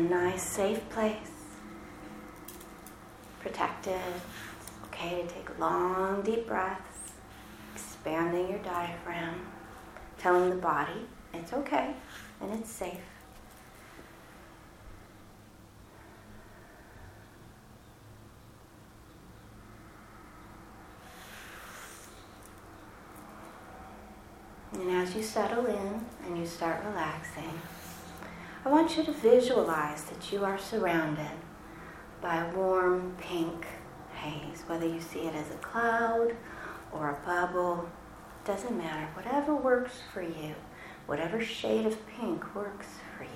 Nice, 0.00 0.42
safe 0.42 0.88
place. 0.90 1.16
Protected. 3.40 4.00
It's 4.60 4.70
okay 4.86 5.22
to 5.22 5.28
take 5.28 5.58
long, 5.58 6.22
deep 6.22 6.46
breaths, 6.46 7.12
expanding 7.74 8.50
your 8.50 8.58
diaphragm, 8.60 9.46
telling 10.18 10.50
the 10.50 10.56
body 10.56 11.06
it's 11.32 11.52
okay 11.52 11.94
and 12.40 12.52
it's 12.52 12.70
safe. 12.70 12.98
And 24.72 24.90
as 24.90 25.14
you 25.14 25.22
settle 25.22 25.66
in 25.66 26.06
and 26.24 26.38
you 26.38 26.46
start 26.46 26.84
relaxing, 26.84 27.60
I 28.62 28.68
want 28.68 28.94
you 28.94 29.04
to 29.04 29.12
visualize 29.12 30.04
that 30.04 30.30
you 30.30 30.44
are 30.44 30.58
surrounded 30.58 31.30
by 32.20 32.44
a 32.44 32.54
warm 32.54 33.16
pink 33.18 33.66
haze, 34.12 34.64
whether 34.66 34.86
you 34.86 35.00
see 35.00 35.20
it 35.20 35.34
as 35.34 35.50
a 35.50 35.54
cloud 35.54 36.36
or 36.92 37.08
a 37.08 37.26
bubble, 37.26 37.88
doesn't 38.44 38.76
matter. 38.76 39.08
Whatever 39.14 39.56
works 39.56 40.02
for 40.12 40.20
you, 40.20 40.54
whatever 41.06 41.42
shade 41.42 41.86
of 41.86 42.06
pink 42.06 42.54
works 42.54 42.86
for 43.16 43.24
you. 43.24 43.30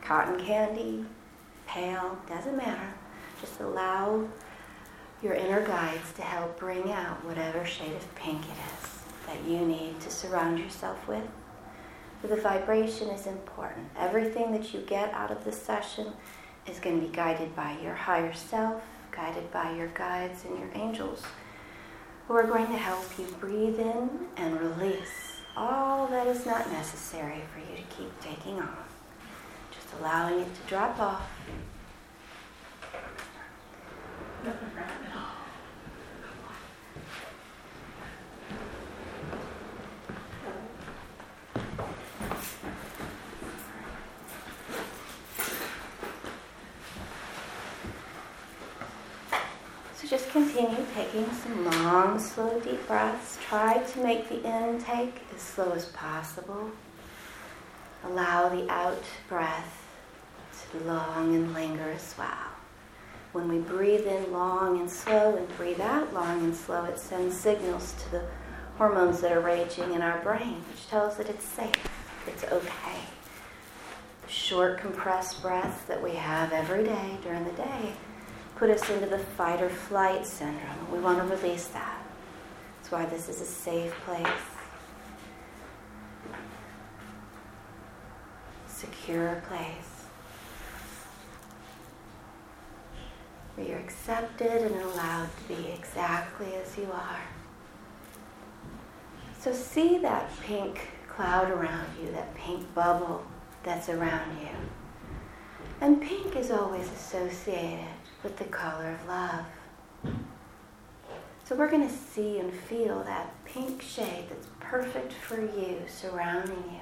Cotton 0.00 0.38
candy, 0.38 1.04
pale, 1.66 2.16
doesn't 2.28 2.56
matter. 2.56 2.94
Just 3.40 3.58
allow 3.58 4.28
your 5.24 5.34
inner 5.34 5.66
guides 5.66 6.12
to 6.12 6.22
help 6.22 6.56
bring 6.56 6.92
out 6.92 7.24
whatever 7.24 7.64
shade 7.64 7.96
of 7.96 8.14
pink 8.14 8.42
it 8.44 8.84
is 8.84 9.26
that 9.26 9.42
you 9.44 9.58
need 9.66 9.98
to 10.02 10.08
surround 10.08 10.56
yourself 10.60 11.08
with. 11.08 11.26
The 12.22 12.36
vibration 12.36 13.08
is 13.10 13.26
important. 13.26 13.86
Everything 13.96 14.50
that 14.52 14.74
you 14.74 14.80
get 14.80 15.12
out 15.12 15.30
of 15.30 15.44
this 15.44 15.60
session 15.60 16.08
is 16.66 16.80
going 16.80 17.00
to 17.00 17.06
be 17.06 17.12
guided 17.12 17.54
by 17.54 17.76
your 17.82 17.94
higher 17.94 18.34
self, 18.34 18.82
guided 19.12 19.50
by 19.52 19.72
your 19.76 19.86
guides 19.88 20.44
and 20.44 20.58
your 20.58 20.70
angels, 20.74 21.22
who 22.26 22.34
are 22.34 22.46
going 22.46 22.66
to 22.66 22.76
help 22.76 23.06
you 23.18 23.26
breathe 23.38 23.78
in 23.78 24.10
and 24.36 24.60
release 24.60 25.40
all 25.56 26.06
that 26.08 26.26
is 26.26 26.44
not 26.44 26.70
necessary 26.72 27.42
for 27.52 27.60
you 27.60 27.76
to 27.76 27.96
keep 27.96 28.20
taking 28.20 28.60
on. 28.60 28.76
Just 29.70 29.88
allowing 30.00 30.40
it 30.40 30.48
to 30.54 30.68
drop 30.68 30.98
off. 30.98 31.30
So 49.94 49.95
just 50.08 50.30
continue 50.30 50.86
taking 50.94 51.28
some 51.32 51.64
long, 51.64 52.18
slow, 52.18 52.60
deep 52.60 52.86
breaths. 52.86 53.38
Try 53.48 53.78
to 53.78 54.00
make 54.00 54.28
the 54.28 54.42
intake 54.44 55.20
as 55.34 55.40
slow 55.40 55.72
as 55.72 55.86
possible. 55.86 56.70
Allow 58.04 58.50
the 58.50 58.70
out 58.70 59.02
breath 59.28 59.84
to 60.60 60.78
be 60.78 60.84
long 60.84 61.34
and 61.34 61.52
linger 61.52 61.90
as 61.90 62.14
well. 62.16 62.28
When 63.32 63.48
we 63.48 63.58
breathe 63.58 64.06
in 64.06 64.32
long 64.32 64.78
and 64.78 64.88
slow 64.88 65.36
and 65.36 65.56
breathe 65.56 65.80
out 65.80 66.14
long 66.14 66.44
and 66.44 66.54
slow, 66.54 66.84
it 66.84 66.98
sends 67.00 67.36
signals 67.36 67.94
to 68.04 68.10
the 68.12 68.24
hormones 68.78 69.20
that 69.22 69.32
are 69.32 69.40
raging 69.40 69.92
in 69.92 70.02
our 70.02 70.20
brain, 70.22 70.62
which 70.70 70.88
tells 70.88 71.16
that 71.16 71.28
it's 71.28 71.44
safe, 71.44 71.74
it's 72.28 72.44
okay. 72.44 73.00
The 74.24 74.32
short, 74.32 74.78
compressed 74.78 75.42
breaths 75.42 75.82
that 75.84 76.02
we 76.02 76.12
have 76.12 76.52
every 76.52 76.84
day 76.84 77.18
during 77.22 77.44
the 77.44 77.52
day 77.52 77.94
put 78.56 78.70
us 78.70 78.88
into 78.88 79.06
the 79.06 79.18
fight 79.18 79.62
or 79.62 79.68
flight 79.68 80.26
syndrome. 80.26 80.90
We 80.90 80.98
want 80.98 81.18
to 81.18 81.36
release 81.36 81.66
that. 81.68 82.02
That's 82.78 82.90
why 82.90 83.04
this 83.06 83.28
is 83.28 83.40
a 83.42 83.44
safe 83.44 83.92
place. 84.04 84.26
Secure 88.66 89.42
place. 89.46 90.04
Where 93.54 93.66
you're 93.66 93.78
accepted 93.78 94.62
and 94.62 94.74
allowed 94.82 95.28
to 95.36 95.54
be 95.54 95.68
exactly 95.72 96.54
as 96.54 96.76
you 96.78 96.90
are. 96.92 97.20
So 99.38 99.52
see 99.52 99.98
that 99.98 100.30
pink 100.40 100.88
cloud 101.08 101.50
around 101.50 101.88
you, 102.02 102.10
that 102.12 102.34
pink 102.34 102.74
bubble 102.74 103.24
that's 103.62 103.88
around 103.88 104.38
you. 104.40 104.48
And 105.80 106.00
pink 106.00 106.36
is 106.36 106.50
always 106.50 106.90
associated 106.90 107.86
with 108.26 108.38
the 108.38 108.44
color 108.46 108.90
of 108.90 109.06
love. 109.06 109.46
So 111.44 111.54
we're 111.54 111.70
going 111.70 111.88
to 111.88 111.94
see 111.94 112.40
and 112.40 112.52
feel 112.52 113.04
that 113.04 113.32
pink 113.44 113.80
shade 113.80 114.24
that's 114.28 114.48
perfect 114.58 115.12
for 115.12 115.40
you 115.40 115.82
surrounding 115.86 116.56
you. 116.56 116.80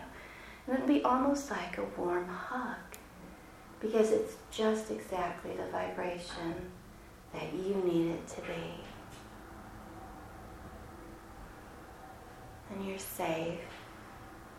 And 0.67 0.77
it'll 0.77 0.89
be 0.89 1.03
almost 1.03 1.51
like 1.51 1.77
a 1.77 1.85
warm 2.01 2.27
hug 2.27 2.79
because 3.79 4.11
it's 4.11 4.37
just 4.51 4.91
exactly 4.91 5.51
the 5.55 5.71
vibration 5.71 6.55
that 7.35 7.53
you 7.53 7.75
need 7.85 8.13
it 8.13 8.27
to 8.29 8.41
be. 8.41 8.81
And 12.73 12.89
you're 12.89 12.99
safe 12.99 13.61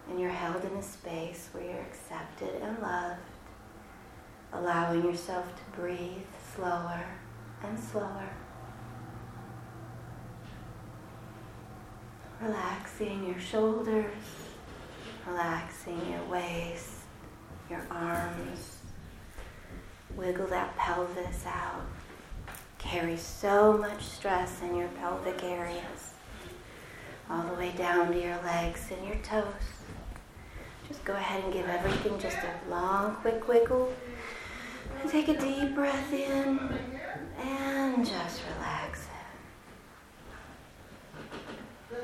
and 0.07 0.19
you're 0.19 0.29
held 0.29 0.63
in 0.63 0.77
a 0.77 0.83
space 0.83 1.49
where 1.51 1.63
you're 1.63 1.81
accepted 1.81 2.61
and 2.61 2.79
loved, 2.79 3.21
allowing 4.53 5.03
yourself 5.03 5.47
to 5.55 5.81
breathe 5.81 6.34
slower 6.55 7.03
and 7.63 7.77
slower. 7.77 8.29
Relaxing 12.41 13.27
your 13.27 13.39
shoulders, 13.39 14.13
relaxing 15.27 15.99
your 16.09 16.23
waist, 16.25 16.91
your 17.69 17.85
arms. 17.91 18.77
Wiggle 20.15 20.47
that 20.47 20.75
pelvis 20.77 21.45
out. 21.45 21.85
Carry 22.77 23.17
so 23.17 23.77
much 23.77 24.01
stress 24.03 24.61
in 24.61 24.75
your 24.75 24.87
pelvic 24.89 25.43
areas, 25.43 26.13
all 27.29 27.43
the 27.43 27.55
way 27.55 27.71
down 27.77 28.11
to 28.11 28.21
your 28.21 28.37
legs 28.43 28.91
and 28.95 29.05
your 29.05 29.17
toes. 29.17 29.45
Just 30.87 31.03
go 31.03 31.13
ahead 31.13 31.43
and 31.43 31.51
give 31.51 31.67
everything 31.67 32.17
just 32.19 32.37
a 32.37 32.69
long, 32.69 33.15
quick 33.15 33.47
wiggle. 33.47 33.91
Take 35.09 35.27
a 35.29 35.37
deep 35.37 35.75
breath 35.75 36.11
in 36.11 36.59
and 37.39 38.05
just 38.05 38.41
relax 38.55 39.07
it. 41.91 41.97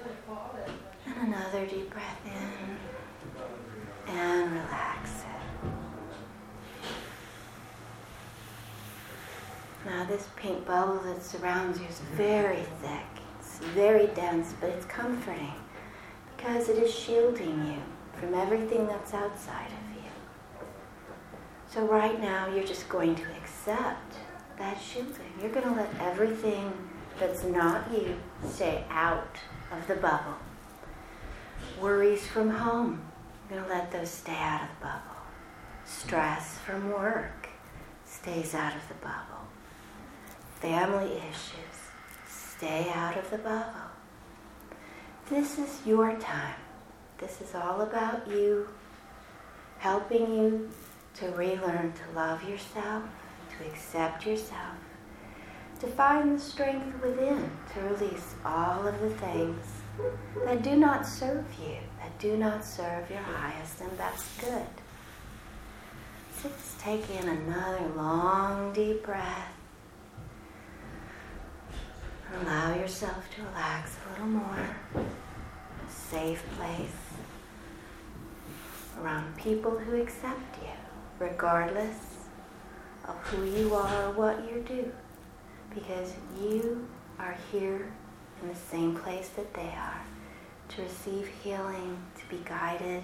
And 1.08 1.28
another 1.34 1.66
deep 1.66 1.90
breath 1.90 2.22
in 2.26 2.78
and 4.14 4.54
relax 4.54 5.24
it. 5.24 5.70
Now, 9.86 10.06
this 10.06 10.28
pink 10.36 10.66
bubble 10.66 11.00
that 11.00 11.24
surrounds 11.24 11.80
you 11.80 11.88
is 11.88 12.00
very 12.16 12.64
thick, 12.82 13.24
it's 13.40 13.58
very 13.74 14.08
dense, 14.08 14.54
but 14.62 14.70
it's 14.70 14.86
comforting 14.86 15.54
because 16.38 16.70
it 16.70 16.78
is 16.78 16.94
shielding 16.94 17.66
you 17.66 17.82
from 18.20 18.34
everything 18.36 18.88
that's 18.88 19.14
outside. 19.14 19.72
So, 21.74 21.86
right 21.86 22.20
now, 22.20 22.54
you're 22.54 22.66
just 22.66 22.90
going 22.90 23.16
to 23.16 23.24
accept 23.42 24.16
that 24.58 24.78
shielding. 24.82 25.32
You're 25.40 25.52
going 25.52 25.70
to 25.70 25.74
let 25.74 25.90
everything 26.02 26.74
that's 27.18 27.46
not 27.46 27.90
you 27.94 28.18
stay 28.46 28.84
out 28.90 29.38
of 29.72 29.88
the 29.88 29.96
bubble. 29.96 30.36
Worries 31.80 32.28
from 32.28 32.50
home, 32.50 33.02
you're 33.50 33.60
going 33.60 33.72
to 33.72 33.76
let 33.78 33.90
those 33.90 34.10
stay 34.10 34.36
out 34.36 34.64
of 34.64 34.68
the 34.68 34.86
bubble. 34.86 35.22
Stress 35.86 36.58
from 36.58 36.92
work 36.92 37.48
stays 38.06 38.54
out 38.54 38.76
of 38.76 38.86
the 38.90 38.96
bubble. 38.96 39.48
Family 40.56 41.22
issues 41.30 41.78
stay 42.28 42.92
out 42.94 43.16
of 43.16 43.32
the 43.32 43.38
bubble. 43.38 43.92
This 45.30 45.58
is 45.58 45.80
your 45.86 46.18
time. 46.18 46.60
This 47.18 47.40
is 47.40 47.56
all 47.56 47.80
about 47.80 48.28
you, 48.28 48.68
helping 49.80 50.34
you 50.34 50.70
to 51.16 51.28
relearn 51.32 51.94
to 51.94 52.16
love 52.16 52.48
yourself, 52.48 53.04
to 53.58 53.68
accept 53.68 54.26
yourself, 54.26 54.76
to 55.80 55.88
find 55.88 56.36
the 56.38 56.42
strength 56.42 57.02
within 57.02 57.50
to 57.74 57.82
release 57.82 58.36
all 58.46 58.88
of 58.88 59.00
the 59.02 59.10
things 59.10 59.66
that 60.46 60.64
do 60.64 60.76
not 60.76 61.06
serve 61.06 61.46
you, 61.60 61.78
that 62.00 62.18
do 62.20 62.38
not 62.38 62.64
serve 62.64 63.10
your 63.10 63.20
highest 63.20 63.82
and 63.82 63.98
best 63.98 64.40
good. 64.40 64.68
So 66.42 66.50
just 66.50 66.80
take 66.80 67.08
in 67.10 67.30
another 67.30 67.88
long, 67.96 68.74
deep 68.74 69.04
breath. 69.04 69.54
Allow 72.42 72.76
yourself 72.76 73.24
to 73.36 73.44
relax 73.44 73.98
a 73.98 74.12
little 74.14 74.28
more. 74.28 74.76
A 74.96 75.92
safe 75.92 76.44
place 76.58 77.12
around 79.00 79.36
people 79.38 79.72
who 79.72 80.02
accept 80.02 80.58
you, 80.62 80.70
regardless 81.22 82.26
of 83.08 83.16
who 83.28 83.46
you 83.46 83.76
are 83.76 84.08
or 84.08 84.12
what 84.12 84.40
you 84.50 84.64
do, 84.68 84.92
because 85.74 86.14
you 86.42 86.88
are 87.20 87.38
here 87.52 87.92
in 88.42 88.48
the 88.48 88.56
same 88.56 88.96
place 88.96 89.30
that 89.30 89.54
they 89.54 89.70
are 89.78 90.02
to 90.70 90.82
receive 90.82 91.28
healing, 91.44 91.98
to 92.18 92.26
be 92.36 92.42
guided 92.44 93.04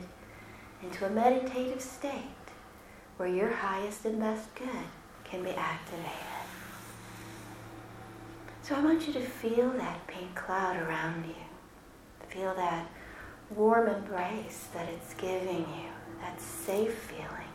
into 0.81 1.05
a 1.05 1.09
meditative 1.09 1.81
state 1.81 2.23
where 3.17 3.29
your 3.29 3.51
highest 3.51 4.05
and 4.05 4.19
best 4.19 4.53
good 4.55 4.87
can 5.23 5.43
be 5.43 5.51
activated. 5.51 6.11
So 8.63 8.75
I 8.75 8.81
want 8.81 9.07
you 9.07 9.13
to 9.13 9.21
feel 9.21 9.69
that 9.71 10.07
pink 10.07 10.33
cloud 10.35 10.77
around 10.77 11.25
you. 11.25 11.35
Feel 12.29 12.53
that 12.55 12.87
warm 13.55 13.87
embrace 13.87 14.67
that 14.73 14.89
it's 14.89 15.13
giving 15.13 15.59
you, 15.59 15.89
that 16.21 16.41
safe 16.41 16.93
feeling. 16.93 17.46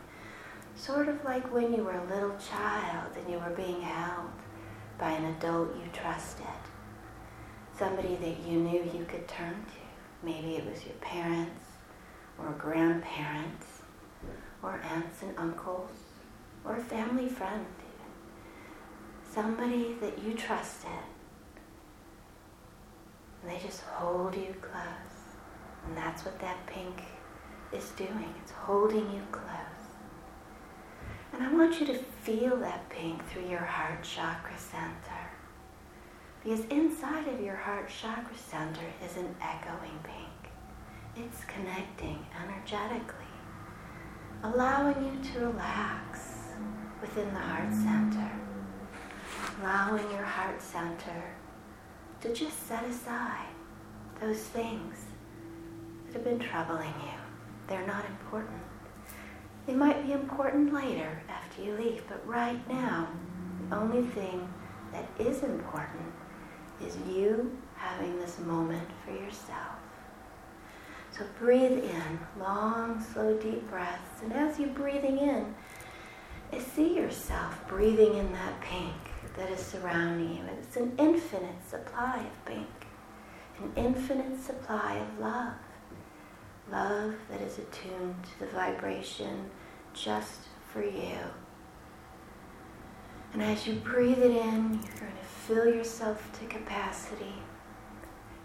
Sort 0.75 1.07
of 1.07 1.23
like 1.23 1.53
when 1.53 1.73
you 1.73 1.83
were 1.83 1.97
a 1.97 2.05
little 2.05 2.35
child 2.37 3.15
and 3.15 3.29
you 3.29 3.39
were 3.39 3.55
being 3.55 3.81
held 3.81 4.31
by 4.97 5.11
an 5.11 5.25
adult 5.35 5.75
you 5.75 5.89
trusted. 5.93 6.45
Somebody 7.77 8.15
that 8.15 8.39
you 8.47 8.59
knew 8.59 8.83
you 8.83 9.05
could 9.07 9.27
turn 9.27 9.53
to. 9.53 10.25
Maybe 10.25 10.55
it 10.55 10.65
was 10.69 10.85
your 10.85 10.95
parents 10.95 11.63
or 12.39 12.51
grandparents 12.51 13.81
or 14.61 14.81
aunts 14.93 15.21
and 15.21 15.37
uncles 15.37 15.91
or 16.65 16.77
a 16.77 16.81
family 16.81 17.27
friend 17.27 17.65
somebody 19.33 19.95
that 19.99 20.23
you 20.23 20.33
trusted. 20.33 20.91
And 23.41 23.51
they 23.51 23.59
just 23.59 23.81
hold 23.81 24.35
you 24.35 24.55
close. 24.61 25.15
And 25.85 25.97
that's 25.97 26.23
what 26.23 26.39
that 26.39 26.65
pink 26.67 27.03
is 27.73 27.89
doing. 27.91 28.33
It's 28.41 28.51
holding 28.51 29.11
you 29.11 29.21
close. 29.31 29.72
And 31.33 31.43
I 31.43 31.51
want 31.53 31.79
you 31.79 31.87
to 31.87 31.97
feel 31.97 32.55
that 32.57 32.89
pink 32.89 33.25
through 33.27 33.49
your 33.49 33.59
heart 33.59 34.03
chakra 34.03 34.57
center. 34.57 34.93
Because 36.43 36.65
inside 36.65 37.27
of 37.27 37.41
your 37.41 37.55
heart 37.55 37.89
chakra 37.89 38.37
center 38.37 38.85
is 39.03 39.17
an 39.17 39.35
echoing 39.41 39.99
pink. 40.03 40.51
It's 41.15 41.43
connecting 41.45 42.25
energetically, 42.43 43.33
allowing 44.43 45.03
you 45.05 45.31
to 45.31 45.39
relax 45.39 46.49
within 47.01 47.33
the 47.33 47.39
heart 47.39 47.73
center 47.73 48.31
allowing 49.61 50.09
your 50.11 50.23
heart 50.23 50.61
center 50.61 51.23
to 52.21 52.33
just 52.33 52.67
set 52.67 52.83
aside 52.85 53.47
those 54.19 54.39
things 54.39 55.05
that 56.07 56.13
have 56.13 56.23
been 56.23 56.39
troubling 56.39 56.93
you. 57.01 57.19
They're 57.67 57.87
not 57.87 58.05
important. 58.05 58.62
They 59.65 59.73
might 59.73 60.05
be 60.05 60.13
important 60.13 60.73
later 60.73 61.21
after 61.29 61.61
you 61.61 61.73
leave, 61.73 62.03
but 62.07 62.25
right 62.27 62.67
now, 62.69 63.07
the 63.69 63.75
only 63.77 64.03
thing 64.09 64.47
that 64.91 65.07
is 65.19 65.43
important 65.43 66.11
is 66.85 66.97
you 67.07 67.57
having 67.75 68.19
this 68.19 68.39
moment 68.39 68.87
for 69.05 69.11
yourself. 69.11 69.77
So 71.17 71.25
breathe 71.39 71.83
in, 71.83 72.19
long, 72.39 73.03
slow, 73.13 73.37
deep 73.37 73.69
breaths. 73.69 74.21
And 74.23 74.33
as 74.33 74.59
you're 74.59 74.69
breathing 74.69 75.19
in, 75.19 75.53
see 76.75 76.95
yourself 76.95 77.67
breathing 77.67 78.15
in 78.15 78.31
that 78.33 78.59
pink 78.61 78.95
that 79.37 79.49
is 79.49 79.59
surrounding 79.59 80.37
you. 80.37 80.43
It's 80.59 80.75
an 80.75 80.93
infinite 80.97 81.67
supply 81.67 82.19
of 82.19 82.45
pink, 82.45 82.67
an 83.59 83.71
infinite 83.75 84.39
supply 84.41 84.95
of 84.95 85.19
love. 85.19 85.53
Love 86.71 87.15
that 87.29 87.41
is 87.41 87.59
attuned 87.59 88.15
to 88.23 88.39
the 88.39 88.51
vibration 88.51 89.49
just 89.93 90.41
for 90.71 90.83
you. 90.83 91.17
And 93.33 93.41
as 93.41 93.67
you 93.67 93.73
breathe 93.73 94.19
it 94.19 94.31
in, 94.31 94.73
you're 94.73 94.99
going 94.99 95.11
to 95.11 95.25
fill 95.47 95.67
yourself 95.67 96.31
to 96.39 96.45
capacity. 96.45 97.33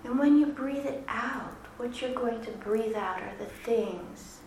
And 0.04 0.18
when 0.18 0.38
you 0.38 0.46
breathe 0.46 0.86
it 0.86 1.04
out, 1.08 1.66
what 1.76 2.00
you're 2.00 2.14
going 2.14 2.40
to 2.42 2.50
breathe 2.52 2.94
out 2.94 3.20
are 3.22 3.34
the 3.38 3.44
things 3.44 4.40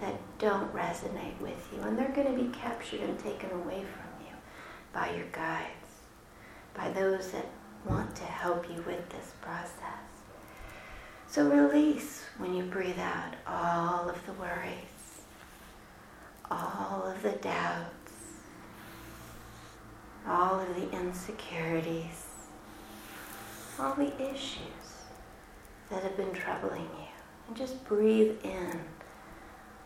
that 0.00 0.14
don't 0.38 0.72
resonate 0.74 1.40
with 1.40 1.68
you. 1.72 1.80
And 1.82 1.98
they're 1.98 2.12
going 2.12 2.34
to 2.34 2.42
be 2.42 2.48
captured 2.56 3.00
and 3.00 3.18
taken 3.18 3.50
away 3.50 3.82
from 3.82 4.26
you 4.26 4.34
by 4.92 5.14
your 5.14 5.26
guides 5.32 5.78
by 6.78 6.90
those 6.90 7.32
that 7.32 7.46
want 7.84 8.14
to 8.14 8.22
help 8.22 8.70
you 8.70 8.76
with 8.86 9.08
this 9.10 9.32
process. 9.40 10.07
So 11.30 11.46
release 11.46 12.24
when 12.38 12.54
you 12.54 12.64
breathe 12.64 12.98
out 12.98 13.34
all 13.46 14.08
of 14.08 14.24
the 14.24 14.32
worries, 14.32 15.22
all 16.50 17.04
of 17.06 17.22
the 17.22 17.32
doubts, 17.32 18.12
all 20.26 20.58
of 20.58 20.74
the 20.74 20.90
insecurities, 20.90 22.24
all 23.78 23.94
the 23.94 24.12
issues 24.22 25.04
that 25.90 26.02
have 26.02 26.16
been 26.16 26.32
troubling 26.32 26.88
you. 26.98 27.08
And 27.46 27.56
just 27.56 27.84
breathe 27.84 28.36
in 28.42 28.80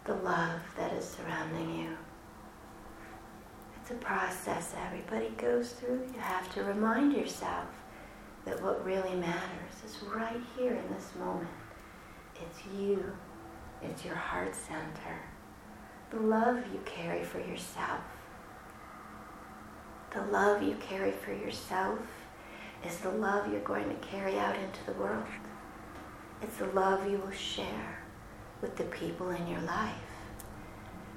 the 0.05 0.15
love 0.15 0.61
that 0.77 0.93
is 0.93 1.05
surrounding 1.05 1.77
you. 1.77 1.97
It's 3.81 3.91
a 3.91 3.95
process 3.95 4.77
everybody 4.87 5.31
goes 5.31 5.73
through. 5.73 6.03
You 6.15 6.21
have 6.21 6.53
to 6.55 6.63
remind 6.63 7.15
yourself 7.15 7.67
that 8.45 8.61
what 8.63 8.85
really 8.85 9.15
matters 9.15 9.75
is 9.87 10.03
right 10.03 10.41
here 10.57 10.73
in 10.73 10.95
this 10.95 11.11
moment. 11.19 11.49
It's 12.37 12.61
you. 12.77 13.13
It's 13.83 14.05
your 14.05 14.15
heart 14.15 14.55
center. 14.55 15.21
The 16.11 16.21
love 16.21 16.59
you 16.73 16.81
carry 16.85 17.25
for 17.25 17.39
yourself. 17.39 18.01
The 20.13 20.23
love 20.23 20.63
you 20.63 20.77
carry 20.77 21.13
for 21.13 21.33
yourself 21.33 21.99
is 22.87 22.99
the 22.99 23.11
love 23.11 23.51
you're 23.51 23.61
going 23.61 23.89
to 23.89 24.07
carry 24.07 24.39
out 24.39 24.57
into 24.57 24.85
the 24.87 25.01
world. 25.01 25.25
It's 26.43 26.57
the 26.57 26.67
love 26.67 27.09
you 27.09 27.19
will 27.19 27.31
share 27.31 27.99
with 28.61 28.77
the 28.77 28.85
people 28.85 29.31
in 29.31 29.47
your 29.47 29.61
life. 29.63 29.95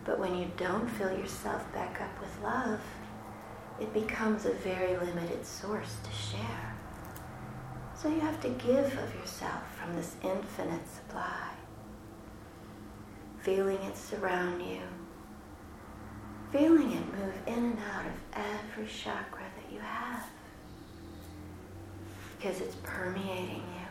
But 0.06 0.20
when 0.20 0.36
you 0.36 0.52
don't 0.56 0.88
fill 0.88 1.18
yourself 1.18 1.72
back 1.74 2.00
up 2.00 2.20
with 2.22 2.44
love, 2.44 2.80
it 3.80 3.92
becomes 3.94 4.46
a 4.46 4.54
very 4.54 4.96
limited 4.98 5.46
source 5.46 5.98
to 6.04 6.12
share. 6.12 6.75
So 8.06 8.12
you 8.12 8.20
have 8.20 8.40
to 8.42 8.50
give 8.50 8.86
of 9.00 9.16
yourself 9.16 9.64
from 9.76 9.96
this 9.96 10.16
infinite 10.22 10.88
supply, 10.88 11.50
feeling 13.40 13.82
it 13.82 13.98
surround 13.98 14.62
you, 14.62 14.82
feeling 16.52 16.92
it 16.92 17.04
move 17.18 17.34
in 17.48 17.56
and 17.56 17.80
out 17.80 18.06
of 18.06 18.14
every 18.36 18.86
chakra 18.86 19.42
that 19.42 19.74
you 19.74 19.80
have, 19.80 20.24
because 22.38 22.62
it's 22.62 22.76
permeating 22.84 23.64
you, 23.74 23.88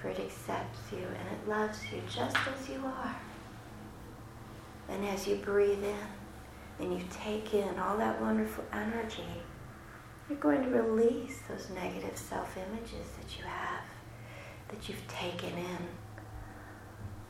for 0.00 0.10
it 0.10 0.20
accepts 0.20 0.92
you 0.92 0.98
and 0.98 1.28
it 1.32 1.48
loves 1.48 1.80
you 1.92 2.00
just 2.08 2.36
as 2.36 2.68
you 2.68 2.80
are. 2.86 3.16
And 4.88 5.04
as 5.06 5.26
you 5.26 5.34
breathe 5.34 5.82
in 5.82 5.96
and 6.78 6.96
you 6.96 7.04
take 7.10 7.54
in 7.54 7.76
all 7.80 7.96
that 7.96 8.20
wonderful 8.20 8.62
energy, 8.72 9.42
you're 10.28 10.38
going 10.38 10.62
to 10.62 10.70
release 10.70 11.40
those 11.48 11.70
negative 11.70 12.16
self 12.16 12.56
images 12.56 13.06
that 13.20 13.38
you 13.38 13.44
have, 13.44 13.84
that 14.68 14.88
you've 14.88 15.06
taken 15.08 15.50
in. 15.50 15.88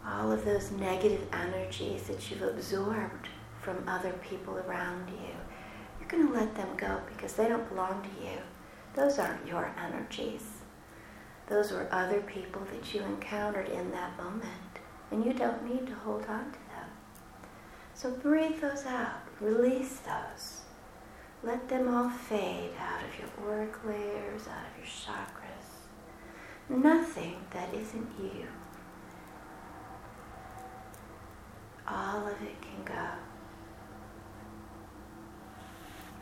All 0.06 0.32
of 0.32 0.44
those 0.44 0.72
negative 0.72 1.26
energies 1.32 2.04
that 2.04 2.30
you've 2.30 2.42
absorbed 2.42 3.28
from 3.60 3.84
other 3.86 4.12
people 4.28 4.58
around 4.58 5.08
you. 5.08 5.34
You're 6.00 6.08
going 6.08 6.26
to 6.26 6.34
let 6.34 6.54
them 6.56 6.76
go 6.76 7.00
because 7.14 7.34
they 7.34 7.48
don't 7.48 7.68
belong 7.68 8.02
to 8.02 8.24
you. 8.24 8.38
Those 8.94 9.18
aren't 9.18 9.46
your 9.46 9.72
energies. 9.78 10.44
Those 11.48 11.70
were 11.70 11.88
other 11.92 12.20
people 12.20 12.62
that 12.72 12.92
you 12.92 13.02
encountered 13.02 13.68
in 13.68 13.90
that 13.92 14.16
moment. 14.16 14.46
And 15.10 15.24
you 15.24 15.32
don't 15.32 15.68
need 15.68 15.86
to 15.86 15.94
hold 15.94 16.24
on 16.26 16.46
to 16.46 16.58
them. 16.70 16.88
so 17.94 18.10
breathe 18.10 18.60
those 18.60 18.86
out, 18.86 19.22
release 19.40 20.00
those. 20.00 20.61
Let 21.44 21.68
them 21.68 21.92
all 21.92 22.08
fade 22.08 22.70
out 22.78 23.00
of 23.02 23.18
your 23.18 23.50
auric 23.50 23.84
layers, 23.84 24.46
out 24.46 24.64
of 24.70 24.78
your 24.78 24.86
chakras. 24.86 25.42
Nothing 26.68 27.36
that 27.50 27.74
isn't 27.74 28.08
you. 28.22 28.46
All 31.88 32.26
of 32.26 32.40
it 32.42 32.56
can 32.62 32.84
go. 32.84 33.08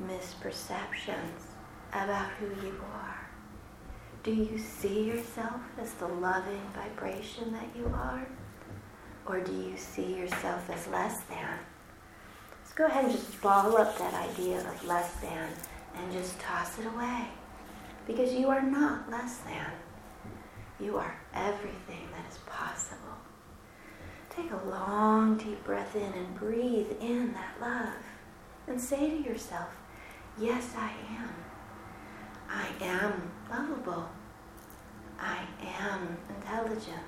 Misperceptions 0.07 1.53
about 1.93 2.31
who 2.39 2.47
you 2.67 2.81
are. 2.95 3.29
Do 4.23 4.33
you 4.33 4.57
see 4.59 5.05
yourself 5.05 5.61
as 5.79 5.93
the 5.95 6.09
loving 6.09 6.63
vibration 6.75 7.53
that 7.53 7.69
you 7.77 7.93
are? 7.95 8.27
Or 9.27 9.41
do 9.41 9.53
you 9.53 9.77
see 9.77 10.15
yourself 10.15 10.71
as 10.71 10.87
less 10.89 11.21
than? 11.25 11.59
Let's 12.71 12.79
go 12.79 12.87
ahead 12.87 13.07
and 13.07 13.13
just 13.13 13.41
ball 13.41 13.77
up 13.79 13.99
that 13.99 14.15
idea 14.15 14.61
of 14.61 14.85
less 14.87 15.13
than 15.17 15.49
and 15.97 16.13
just 16.13 16.39
toss 16.39 16.79
it 16.79 16.87
away. 16.87 17.27
Because 18.07 18.33
you 18.33 18.49
are 18.49 18.63
not 18.63 19.11
less 19.11 19.39
than. 19.39 19.73
You 20.79 20.97
are 20.97 21.17
everything 21.35 22.07
that 22.13 22.31
is 22.31 22.39
possible. 22.47 23.17
Take 24.29 24.53
a 24.53 24.69
long, 24.69 25.37
deep 25.37 25.65
breath 25.65 25.97
in 25.97 26.13
and 26.13 26.33
breathe 26.37 26.93
in 27.01 27.33
that 27.33 27.61
love. 27.61 28.05
And 28.69 28.81
say 28.81 29.11
to 29.11 29.29
yourself, 29.29 29.77
Yes, 30.39 30.73
I 30.79 30.93
am. 31.17 31.35
I 32.49 32.85
am 32.85 33.33
lovable. 33.51 34.09
I 35.19 35.41
am 35.81 36.17
intelligent. 36.37 37.03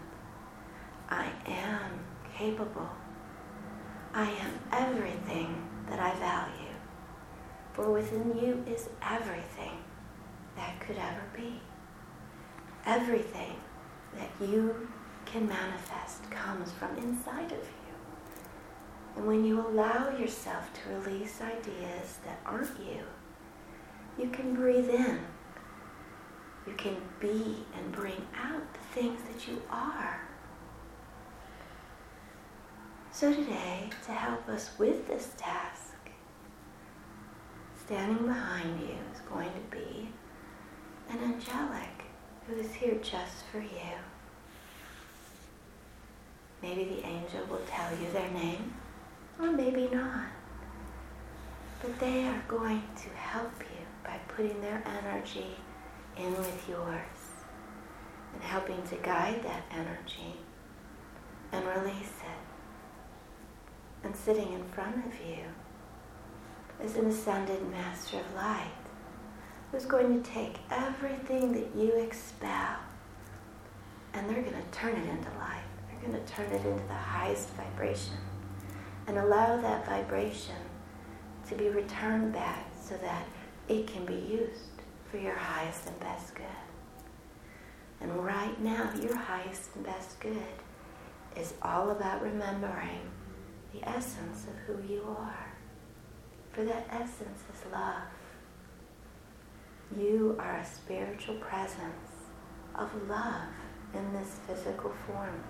I 1.08 1.30
am 1.46 2.00
capable. 2.36 2.90
I 4.14 4.28
am 4.30 4.60
everything 4.70 5.56
that 5.88 5.98
I 5.98 6.14
value. 6.18 6.74
For 7.72 7.90
within 7.90 8.36
you 8.38 8.62
is 8.70 8.90
everything 9.00 9.78
that 10.54 10.78
could 10.80 10.96
ever 10.96 11.22
be. 11.34 11.60
Everything 12.84 13.56
that 14.14 14.28
you 14.38 14.86
can 15.24 15.48
manifest 15.48 16.30
comes 16.30 16.70
from 16.72 16.98
inside 16.98 17.52
of 17.52 17.58
you. 17.58 17.94
And 19.16 19.26
when 19.26 19.46
you 19.46 19.66
allow 19.66 20.14
yourself 20.18 20.70
to 20.74 21.10
release 21.10 21.40
ideas 21.40 22.18
that 22.26 22.38
aren't 22.44 22.78
you, 22.78 23.02
you 24.18 24.28
can 24.28 24.54
breathe 24.54 24.90
in. 24.90 25.20
You 26.66 26.74
can 26.74 26.96
be 27.18 27.64
and 27.74 27.92
bring 27.92 28.26
out 28.36 28.62
the 28.74 29.00
things 29.00 29.20
that 29.22 29.48
you 29.48 29.62
are. 29.70 30.20
So 33.22 33.32
today, 33.32 33.88
to 34.06 34.10
help 34.10 34.48
us 34.48 34.72
with 34.80 35.06
this 35.06 35.30
task, 35.36 35.94
standing 37.84 38.26
behind 38.26 38.80
you 38.80 38.96
is 39.14 39.20
going 39.30 39.48
to 39.48 39.76
be 39.76 40.08
an 41.08 41.20
angelic 41.20 42.02
who 42.48 42.56
is 42.56 42.74
here 42.74 42.96
just 42.96 43.44
for 43.52 43.60
you. 43.60 43.94
Maybe 46.62 46.82
the 46.82 47.06
angel 47.06 47.46
will 47.48 47.62
tell 47.68 47.92
you 47.92 48.10
their 48.12 48.28
name, 48.32 48.74
or 49.38 49.52
maybe 49.52 49.88
not. 49.92 50.26
But 51.80 52.00
they 52.00 52.26
are 52.26 52.42
going 52.48 52.82
to 53.04 53.08
help 53.10 53.52
you 53.60 53.86
by 54.02 54.18
putting 54.34 54.60
their 54.60 54.82
energy 55.00 55.58
in 56.16 56.36
with 56.36 56.68
yours 56.68 57.20
and 58.34 58.42
helping 58.42 58.82
to 58.88 58.96
guide 58.96 59.44
that 59.44 59.62
energy 59.70 60.40
and 61.52 61.64
release 61.68 62.18
it. 62.18 62.41
And 64.04 64.16
sitting 64.16 64.52
in 64.52 64.64
front 64.64 64.96
of 65.06 65.12
you 65.26 65.44
is 66.84 66.96
an 66.96 67.06
ascended 67.06 67.70
master 67.70 68.18
of 68.18 68.34
light 68.34 68.66
who's 69.70 69.86
going 69.86 70.22
to 70.22 70.30
take 70.30 70.56
everything 70.70 71.52
that 71.52 71.68
you 71.76 71.92
expel 71.94 72.76
and 74.14 74.28
they're 74.28 74.42
going 74.42 74.52
to 74.52 74.70
turn 74.78 74.94
it 74.94 75.08
into 75.08 75.30
light. 75.38 75.64
They're 75.88 76.10
going 76.10 76.22
to 76.24 76.32
turn 76.32 76.46
it 76.46 76.64
into 76.66 76.86
the 76.86 76.94
highest 76.94 77.48
vibration 77.50 78.16
and 79.06 79.18
allow 79.18 79.60
that 79.60 79.86
vibration 79.86 80.56
to 81.48 81.54
be 81.54 81.68
returned 81.68 82.32
back 82.32 82.66
so 82.80 82.96
that 82.98 83.24
it 83.68 83.86
can 83.86 84.04
be 84.04 84.14
used 84.14 84.82
for 85.10 85.18
your 85.18 85.34
highest 85.34 85.86
and 85.86 85.98
best 86.00 86.34
good. 86.34 86.44
And 88.00 88.24
right 88.24 88.60
now, 88.60 88.90
your 89.00 89.16
highest 89.16 89.70
and 89.74 89.84
best 89.84 90.18
good 90.20 90.36
is 91.36 91.54
all 91.62 91.90
about 91.90 92.22
remembering 92.22 93.00
the 93.72 93.88
essence 93.88 94.46
of 94.46 94.54
who 94.66 94.92
you 94.92 95.02
are. 95.18 95.52
For 96.52 96.64
that 96.64 96.86
essence 96.90 97.40
is 97.52 97.72
love. 97.72 98.02
You 99.96 100.36
are 100.38 100.58
a 100.58 100.66
spiritual 100.66 101.36
presence 101.36 102.28
of 102.74 102.90
love 103.08 103.48
in 103.94 104.12
this 104.12 104.38
physical 104.46 104.92
form. 105.06 105.42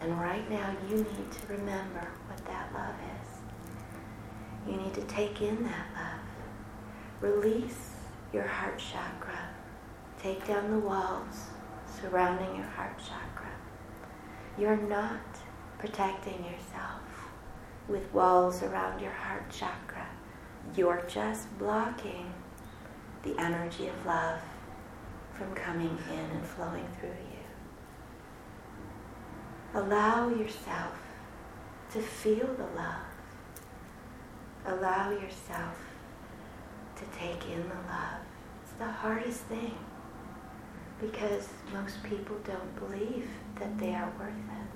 And 0.00 0.18
right 0.20 0.48
now, 0.50 0.76
you 0.88 0.96
need 0.96 1.32
to 1.32 1.46
remember 1.48 2.08
what 2.26 2.44
that 2.46 2.72
love 2.74 2.94
is. 3.20 4.70
You 4.70 4.76
need 4.76 4.94
to 4.94 5.02
take 5.02 5.40
in 5.40 5.62
that 5.64 5.86
love. 5.94 7.32
Release 7.32 7.92
your 8.32 8.46
heart 8.46 8.78
chakra. 8.78 9.50
Take 10.18 10.46
down 10.46 10.70
the 10.70 10.78
walls 10.78 11.48
surrounding 12.00 12.56
your 12.56 12.66
heart 12.66 12.98
chakra. 12.98 13.52
You're 14.58 14.76
not 14.76 15.20
protecting 15.78 16.44
yourself 16.44 17.03
with 17.88 18.12
walls 18.12 18.62
around 18.62 19.00
your 19.00 19.12
heart 19.12 19.50
chakra. 19.50 20.06
You're 20.76 21.04
just 21.06 21.56
blocking 21.58 22.32
the 23.22 23.38
energy 23.38 23.88
of 23.88 24.06
love 24.06 24.40
from 25.34 25.54
coming 25.54 25.98
in 26.10 26.36
and 26.36 26.46
flowing 26.46 26.86
through 26.98 27.08
you. 27.08 27.44
Allow 29.74 30.28
yourself 30.28 30.98
to 31.92 32.00
feel 32.00 32.46
the 32.46 32.68
love. 32.76 33.04
Allow 34.66 35.10
yourself 35.10 35.76
to 36.96 37.04
take 37.18 37.44
in 37.50 37.62
the 37.62 37.74
love. 37.74 38.20
It's 38.62 38.72
the 38.78 38.84
hardest 38.86 39.40
thing 39.42 39.74
because 41.00 41.48
most 41.72 42.02
people 42.02 42.36
don't 42.44 42.76
believe 42.76 43.28
that 43.58 43.76
they 43.78 43.94
are 43.94 44.12
worth 44.18 44.28
it. 44.28 44.68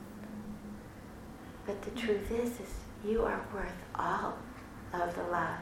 But 1.65 1.83
the 1.83 1.91
truth 1.93 2.31
is, 2.31 2.51
is 2.51 2.75
you 3.05 3.23
are 3.23 3.45
worth 3.53 3.83
all 3.95 4.39
of 4.93 5.15
the 5.15 5.23
love. 5.25 5.61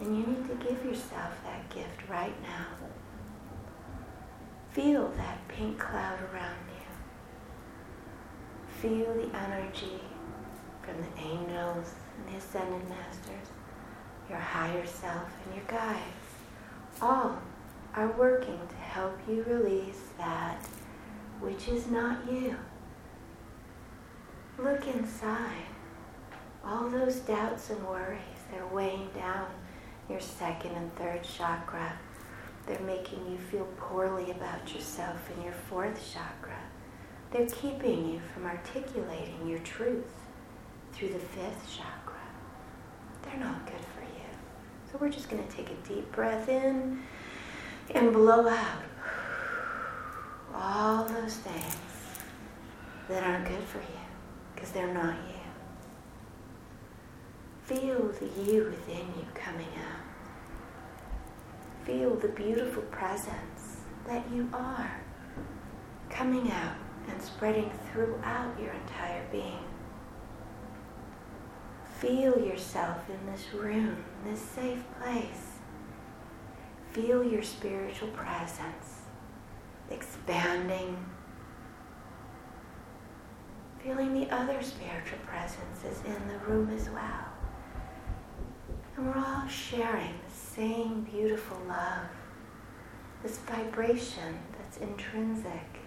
And 0.00 0.16
you 0.16 0.26
need 0.26 0.48
to 0.48 0.54
give 0.66 0.84
yourself 0.84 1.32
that 1.44 1.68
gift 1.70 2.08
right 2.08 2.34
now. 2.42 2.66
Feel 4.70 5.08
that 5.16 5.46
pink 5.48 5.78
cloud 5.78 6.18
around 6.32 6.56
you. 6.68 6.82
Feel 8.80 9.14
the 9.14 9.36
energy 9.36 10.00
from 10.82 10.96
the 10.96 11.22
angels 11.22 11.94
and 12.16 12.34
the 12.34 12.38
ascended 12.38 12.88
masters, 12.88 13.48
your 14.28 14.38
higher 14.38 14.86
self 14.86 15.28
and 15.44 15.54
your 15.54 15.64
guides. 15.66 16.00
All 17.00 17.38
are 17.94 18.10
working 18.12 18.58
to 18.68 18.76
help 18.76 19.18
you 19.28 19.44
release 19.44 20.00
that 20.18 20.66
which 21.40 21.68
is 21.68 21.88
not 21.88 22.18
you. 22.30 22.56
Look 24.58 24.86
inside. 24.86 25.71
All 26.64 26.88
those 26.88 27.16
doubts 27.16 27.70
and 27.70 27.86
worries, 27.86 28.20
they're 28.50 28.66
weighing 28.66 29.08
down 29.14 29.46
your 30.08 30.20
second 30.20 30.72
and 30.72 30.94
third 30.96 31.22
chakra. 31.24 31.98
They're 32.66 32.80
making 32.80 33.30
you 33.30 33.38
feel 33.38 33.66
poorly 33.76 34.30
about 34.30 34.72
yourself 34.72 35.28
in 35.36 35.42
your 35.42 35.52
fourth 35.52 36.00
chakra. 36.12 36.58
They're 37.32 37.48
keeping 37.48 38.08
you 38.08 38.20
from 38.32 38.46
articulating 38.46 39.48
your 39.48 39.58
truth 39.60 40.06
through 40.92 41.08
the 41.08 41.18
fifth 41.18 41.76
chakra. 41.76 42.14
They're 43.22 43.40
not 43.40 43.66
good 43.66 43.84
for 43.94 44.02
you. 44.02 44.28
So 44.90 44.98
we're 45.00 45.08
just 45.08 45.28
going 45.28 45.44
to 45.44 45.56
take 45.56 45.70
a 45.70 45.88
deep 45.88 46.12
breath 46.12 46.48
in 46.48 47.02
and 47.94 48.12
blow 48.12 48.46
out 48.48 48.82
all 50.54 51.04
those 51.04 51.36
things 51.36 51.76
that 53.08 53.24
aren't 53.24 53.48
good 53.48 53.64
for 53.64 53.78
you 53.78 54.04
because 54.54 54.70
they're 54.70 54.92
not 54.92 55.16
you. 55.28 55.31
Feel 57.72 58.12
the 58.20 58.26
you 58.44 58.64
within 58.64 59.06
you 59.16 59.24
coming 59.32 59.68
out. 59.78 60.04
Feel 61.86 62.16
the 62.16 62.28
beautiful 62.28 62.82
presence 62.90 63.78
that 64.06 64.22
you 64.30 64.46
are 64.52 65.00
coming 66.10 66.52
out 66.52 66.76
and 67.08 67.22
spreading 67.22 67.70
throughout 67.90 68.60
your 68.60 68.72
entire 68.72 69.24
being. 69.32 69.64
Feel 71.98 72.44
yourself 72.44 73.08
in 73.08 73.32
this 73.32 73.54
room, 73.54 74.04
this 74.22 74.42
safe 74.42 74.84
place. 75.00 75.52
Feel 76.90 77.24
your 77.24 77.42
spiritual 77.42 78.08
presence 78.08 79.00
expanding. 79.90 81.02
Feeling 83.82 84.12
the 84.12 84.28
other 84.30 84.60
spiritual 84.60 85.18
presences 85.26 86.04
in 86.04 86.28
the 86.28 86.36
room 86.46 86.68
as 86.68 86.90
well. 86.90 87.31
All 89.42 89.48
sharing 89.48 90.14
the 90.24 90.34
same 90.34 91.00
beautiful 91.00 91.60
love, 91.66 92.06
this 93.24 93.38
vibration 93.38 94.38
that's 94.56 94.76
intrinsic 94.76 95.80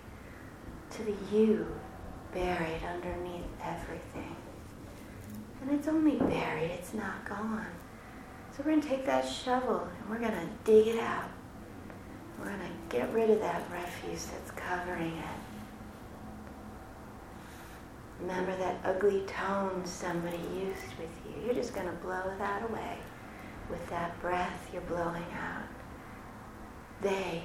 to 0.89 1.03
the 1.03 1.15
you 1.31 1.65
buried 2.33 2.81
underneath 2.83 3.45
everything. 3.63 4.35
And 5.61 5.71
it's 5.71 5.87
only 5.87 6.17
buried, 6.17 6.71
it's 6.71 6.93
not 6.93 7.23
gone. 7.23 7.67
So 8.51 8.57
we're 8.63 8.71
going 8.71 8.81
to 8.81 8.89
take 8.89 9.05
that 9.05 9.25
shovel 9.25 9.87
and 10.01 10.09
we're 10.09 10.19
going 10.19 10.33
to 10.33 10.49
dig 10.65 10.87
it 10.87 10.99
out. 10.99 11.29
We're 12.37 12.47
going 12.47 12.59
to 12.59 12.97
get 12.97 13.13
rid 13.13 13.29
of 13.29 13.39
that 13.39 13.63
refuse 13.71 14.25
that's 14.25 14.51
covering 14.51 15.15
it. 15.15 15.39
Remember 18.19 18.55
that 18.57 18.81
ugly 18.83 19.21
tone 19.27 19.85
somebody 19.85 20.39
used 20.53 20.97
with 20.99 21.09
you. 21.25 21.45
You're 21.45 21.55
just 21.55 21.73
going 21.73 21.87
to 21.87 21.93
blow 21.93 22.33
that 22.37 22.69
away 22.69 22.97
with 23.69 23.87
that 23.89 24.19
breath 24.21 24.69
you're 24.71 24.81
blowing 24.83 25.25
out. 25.33 25.67
They 27.01 27.43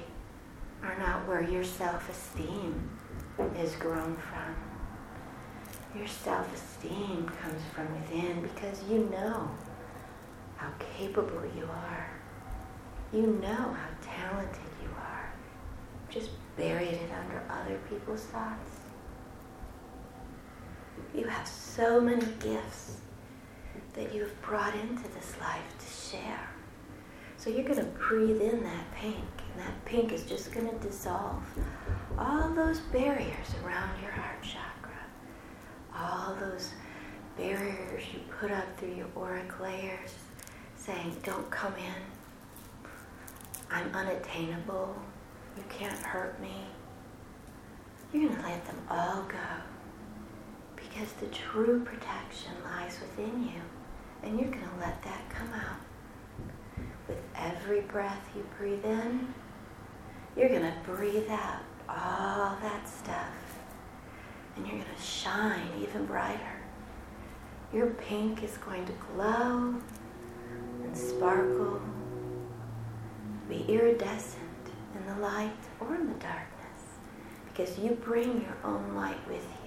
are 0.83 0.97
not 0.97 1.27
where 1.27 1.41
your 1.41 1.63
self 1.63 2.09
esteem 2.09 2.89
is 3.57 3.75
grown 3.75 4.15
from. 4.15 4.55
Your 5.97 6.07
self 6.07 6.53
esteem 6.53 7.29
comes 7.41 7.61
from 7.73 7.93
within 8.01 8.41
because 8.41 8.81
you 8.89 9.09
know 9.11 9.51
how 10.57 10.71
capable 10.97 11.43
you 11.55 11.65
are. 11.65 12.09
You 13.11 13.27
know 13.41 13.75
how 13.75 13.89
talented 14.01 14.71
you 14.81 14.89
are. 14.97 15.33
Just 16.09 16.29
buried 16.55 16.93
it 16.93 17.11
under 17.11 17.43
other 17.49 17.77
people's 17.89 18.23
thoughts. 18.25 18.79
You 21.13 21.25
have 21.25 21.47
so 21.47 21.99
many 21.99 22.25
gifts 22.39 22.97
that 23.93 24.13
you 24.13 24.21
have 24.21 24.41
brought 24.41 24.73
into 24.75 25.03
this 25.09 25.33
life 25.39 25.61
to 25.79 26.17
share. 26.17 26.49
So 27.37 27.49
you're 27.49 27.63
going 27.63 27.79
to 27.79 27.91
breathe 27.97 28.41
in 28.41 28.63
that 28.63 28.91
pink, 28.95 29.15
and 29.15 29.63
that 29.65 29.85
pink 29.85 30.11
is 30.11 30.23
just 30.23 30.51
going 30.53 30.69
to 30.69 30.75
dissolve 30.75 31.43
all 32.17 32.49
those 32.49 32.79
barriers 32.79 33.47
around 33.63 33.89
your 34.01 34.11
heart 34.11 34.41
chakra, 34.43 34.99
all 35.95 36.35
those 36.35 36.71
barriers 37.37 38.03
you 38.13 38.19
put 38.39 38.51
up 38.51 38.77
through 38.77 38.93
your 38.93 39.07
auric 39.17 39.59
layers, 39.59 40.15
saying, 40.75 41.15
Don't 41.23 41.49
come 41.49 41.73
in. 41.75 42.89
I'm 43.71 43.93
unattainable. 43.95 44.95
You 45.57 45.63
can't 45.69 45.97
hurt 45.99 46.39
me. 46.41 46.65
You're 48.13 48.27
going 48.27 48.41
to 48.41 48.47
let 48.47 48.65
them 48.65 48.81
all 48.89 49.23
go 49.23 49.37
because 50.75 51.11
the 51.13 51.27
true 51.27 51.81
protection 51.83 52.51
lies 52.63 52.97
within 52.99 53.43
you, 53.43 53.61
and 54.23 54.39
you're 54.39 54.49
going 54.49 54.63
to 54.63 54.79
let 54.79 55.01
that 55.03 55.29
come 55.29 55.51
out. 55.53 55.79
With 57.07 57.17
every 57.35 57.81
breath 57.81 58.29
you 58.35 58.45
breathe 58.57 58.85
in, 58.85 59.33
you're 60.37 60.49
going 60.49 60.61
to 60.61 60.73
breathe 60.85 61.29
out 61.29 61.63
all 61.89 62.57
that 62.61 62.87
stuff, 62.87 63.59
and 64.55 64.65
you're 64.65 64.77
going 64.77 64.95
to 64.95 65.01
shine 65.01 65.67
even 65.81 66.05
brighter. 66.05 66.61
Your 67.73 67.87
pink 67.87 68.43
is 68.43 68.57
going 68.57 68.85
to 68.85 68.93
glow 69.13 69.75
and 70.83 70.97
sparkle, 70.97 71.81
be 73.49 73.65
iridescent 73.67 74.41
in 74.95 75.13
the 75.13 75.21
light 75.21 75.51
or 75.79 75.95
in 75.95 76.07
the 76.07 76.19
darkness, 76.19 76.83
because 77.49 77.77
you 77.79 77.91
bring 77.91 78.41
your 78.41 78.57
own 78.63 78.95
light 78.95 79.27
with 79.27 79.43
you 79.43 79.61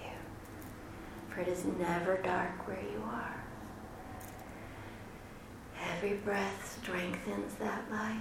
for 1.34 1.40
it 1.40 1.48
is 1.48 1.64
never 1.78 2.16
dark 2.18 2.66
where 2.68 2.80
you 2.80 3.02
are. 3.10 3.43
Every 6.04 6.18
breath 6.18 6.78
strengthens 6.82 7.54
that 7.54 7.90
light. 7.90 8.20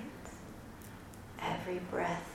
Every 1.42 1.80
breath 1.92 2.30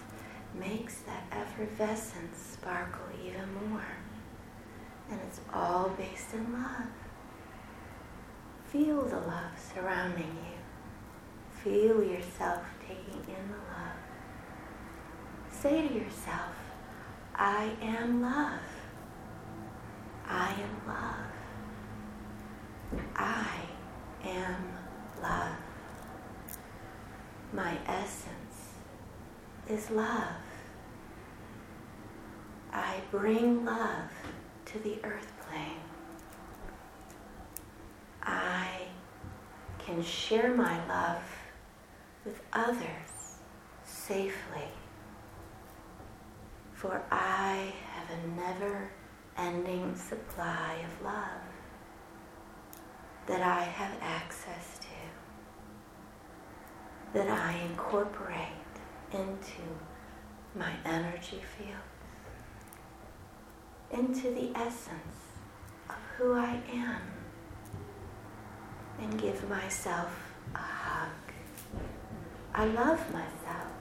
makes 0.55 0.99
that 1.07 1.25
effervescence 1.33 2.37
sparkle 2.37 3.07
even 3.25 3.71
more. 3.71 3.97
And 5.11 5.19
it's 5.26 5.40
all 5.50 5.88
based 5.97 6.35
in 6.35 6.52
love. 6.52 6.93
Feel 8.67 9.00
the 9.06 9.21
love 9.21 9.52
surrounding 9.75 10.37
you. 10.37 11.63
Feel 11.63 12.04
yourself 12.04 12.63
taking 12.87 13.23
in 13.23 13.49
the 13.49 13.63
love. 13.73 13.97
Say 15.50 15.89
to 15.89 15.95
yourself, 15.95 16.56
I 17.34 17.71
am 17.80 18.21
love. 18.21 18.61
I 20.26 20.52
am 20.52 20.87
love. 20.87 21.32
I 23.17 23.49
am 24.25 24.77
love. 25.23 25.57
My 27.52 27.76
essence 27.87 28.75
is 29.69 29.91
love. 29.91 30.43
I 32.73 32.97
bring 33.11 33.65
love 33.65 34.11
to 34.67 34.78
the 34.81 34.99
earth 35.04 35.33
plane. 35.49 35.81
I 38.23 38.83
can 39.78 40.02
share 40.02 40.54
my 40.54 40.87
love 40.87 41.23
with 42.25 42.41
others 42.52 43.39
safely, 43.85 44.69
for 46.75 47.02
I 47.11 47.73
have 47.93 48.11
a 48.11 48.28
never 48.37 48.91
ending 49.39 49.95
supply 49.97 50.76
of 50.85 51.04
love 51.04 51.41
that 53.26 53.41
I 53.41 53.63
have 53.63 53.93
access 54.02 54.77
that 57.12 57.28
I 57.28 57.58
incorporate 57.71 58.38
into 59.12 59.62
my 60.54 60.73
energy 60.84 61.40
fields, 61.56 61.73
into 63.90 64.30
the 64.34 64.50
essence 64.54 65.18
of 65.88 65.97
who 66.16 66.34
I 66.34 66.60
am, 66.73 67.00
and 69.00 69.21
give 69.21 69.49
myself 69.49 70.34
a 70.54 70.58
hug. 70.58 71.10
I 72.54 72.66
love 72.66 73.00
myself. 73.12 73.73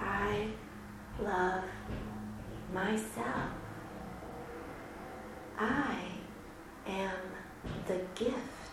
I 0.00 0.48
love 1.22 1.64
myself. 2.72 3.50
I 5.58 5.96
am 6.86 7.18
the 7.86 8.00
gift 8.14 8.63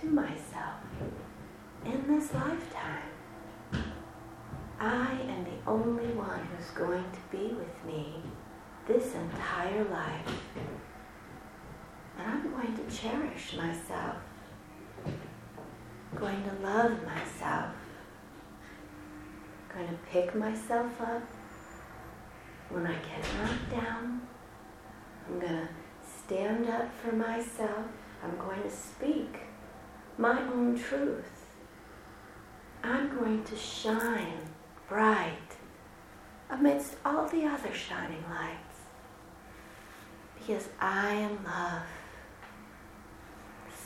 to 0.00 0.06
myself 0.06 0.80
in 1.84 2.04
this 2.08 2.32
lifetime. 2.32 3.10
I 4.78 5.12
am 5.28 5.44
the 5.44 5.70
only 5.70 6.06
one 6.14 6.40
who's 6.46 6.70
going 6.70 7.04
to 7.04 7.36
be 7.36 7.54
with 7.54 7.84
me 7.86 8.22
this 8.86 9.14
entire 9.14 9.84
life. 9.84 10.40
And 12.18 12.26
I'm 12.26 12.50
going 12.50 12.74
to 12.76 12.96
cherish 12.96 13.56
myself, 13.56 14.16
going 16.16 16.42
to 16.44 16.66
love 16.66 16.92
myself, 17.04 17.74
going 19.72 19.88
to 19.88 19.98
pick 20.10 20.34
myself 20.34 20.98
up 21.00 21.22
when 22.70 22.86
I 22.86 22.94
get 22.94 23.24
knocked 23.38 23.70
down. 23.70 24.22
I'm 25.28 25.40
going 25.40 25.52
to 25.52 25.68
stand 26.02 26.68
up 26.70 26.90
for 26.94 27.12
myself. 27.14 27.84
I'm 28.22 28.36
going 28.38 28.62
to 28.62 28.70
speak 28.70 29.49
my 30.18 30.40
own 30.40 30.78
truth. 30.78 31.46
I'm 32.82 33.14
going 33.16 33.44
to 33.44 33.56
shine 33.56 34.40
bright 34.88 35.56
amidst 36.48 36.96
all 37.04 37.28
the 37.28 37.44
other 37.44 37.72
shining 37.72 38.24
lights 38.30 38.70
because 40.38 40.68
I 40.80 41.12
am 41.14 41.44
love. 41.44 41.82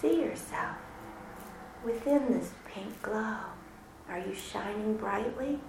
See 0.00 0.20
yourself 0.20 0.76
within 1.84 2.32
this 2.32 2.52
pink 2.66 3.02
glow. 3.02 3.36
Are 4.08 4.18
you 4.18 4.34
shining 4.34 4.96
brightly? 4.96 5.60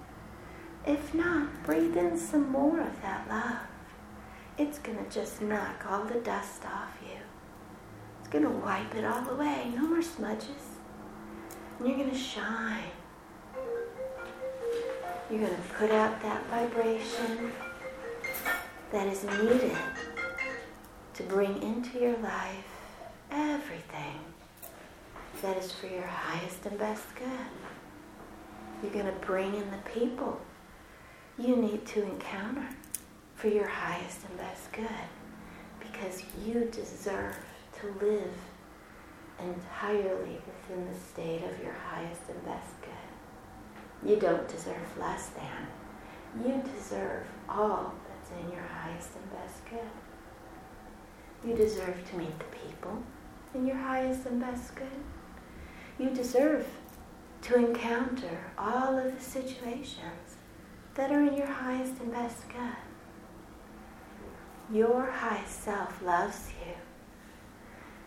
If 0.85 1.13
not, 1.13 1.63
breathe 1.63 1.97
in 1.97 2.17
some 2.17 2.51
more 2.51 2.79
of 2.79 3.01
that 3.01 3.27
love. 3.27 3.67
It's 4.57 4.79
going 4.79 5.03
to 5.03 5.09
just 5.09 5.41
knock 5.41 5.85
all 5.89 6.03
the 6.05 6.19
dust 6.19 6.63
off 6.65 6.97
you. 7.01 7.24
Going 8.35 8.51
to 8.51 8.65
wipe 8.65 8.93
it 8.95 9.05
all 9.05 9.29
away. 9.29 9.71
No 9.73 9.87
more 9.87 10.01
smudges. 10.01 10.49
And 11.79 11.87
you're 11.87 11.95
going 11.95 12.11
to 12.11 12.17
shine. 12.17 12.91
You're 15.31 15.39
going 15.39 15.55
to 15.55 15.73
put 15.75 15.89
out 15.89 16.21
that 16.21 16.45
vibration 16.47 17.53
that 18.91 19.07
is 19.07 19.23
needed 19.23 19.77
to 21.13 21.23
bring 21.23 21.61
into 21.61 21.97
your 21.97 22.17
life 22.17 22.65
everything 23.31 24.19
that 25.41 25.55
is 25.55 25.71
for 25.71 25.87
your 25.87 26.05
highest 26.05 26.65
and 26.65 26.77
best 26.77 27.05
good. 27.15 27.29
You're 28.83 29.01
going 29.01 29.05
to 29.05 29.25
bring 29.25 29.55
in 29.55 29.71
the 29.71 29.89
people 29.93 30.41
you 31.39 31.55
need 31.55 31.85
to 31.85 32.03
encounter 32.03 32.67
for 33.35 33.47
your 33.47 33.69
highest 33.69 34.25
and 34.27 34.37
best 34.37 34.73
good 34.73 35.07
because 35.79 36.21
you 36.45 36.65
deserve 36.69 37.37
to 37.85 38.05
live 38.05 38.33
entirely 39.39 40.39
within 40.45 40.87
the 40.91 40.99
state 40.99 41.43
of 41.43 41.61
your 41.63 41.73
highest 41.73 42.21
and 42.29 42.45
best 42.45 42.81
good. 42.81 44.09
You 44.09 44.17
don't 44.17 44.47
deserve 44.47 44.97
less 44.99 45.29
than. 45.29 45.67
You 46.45 46.63
deserve 46.75 47.27
all 47.47 47.93
that's 48.07 48.31
in 48.31 48.51
your 48.51 48.63
highest 48.63 49.09
and 49.15 49.31
best 49.31 49.65
good. 49.69 51.47
You 51.47 51.55
deserve 51.55 52.09
to 52.09 52.17
meet 52.17 52.37
the 52.39 52.45
people 52.45 53.03
in 53.53 53.67
your 53.67 53.77
highest 53.77 54.25
and 54.25 54.39
best 54.39 54.75
good. 54.75 54.87
You 55.99 56.09
deserve 56.09 56.67
to 57.43 57.55
encounter 57.55 58.51
all 58.57 58.97
of 58.97 59.15
the 59.15 59.21
situations 59.21 60.37
that 60.95 61.11
are 61.11 61.21
in 61.21 61.37
your 61.37 61.47
highest 61.47 61.99
and 62.01 62.11
best 62.11 62.47
good. 62.49 62.75
Your 64.75 65.11
high 65.11 65.43
self 65.47 66.01
loves 66.01 66.49
you. 66.65 66.73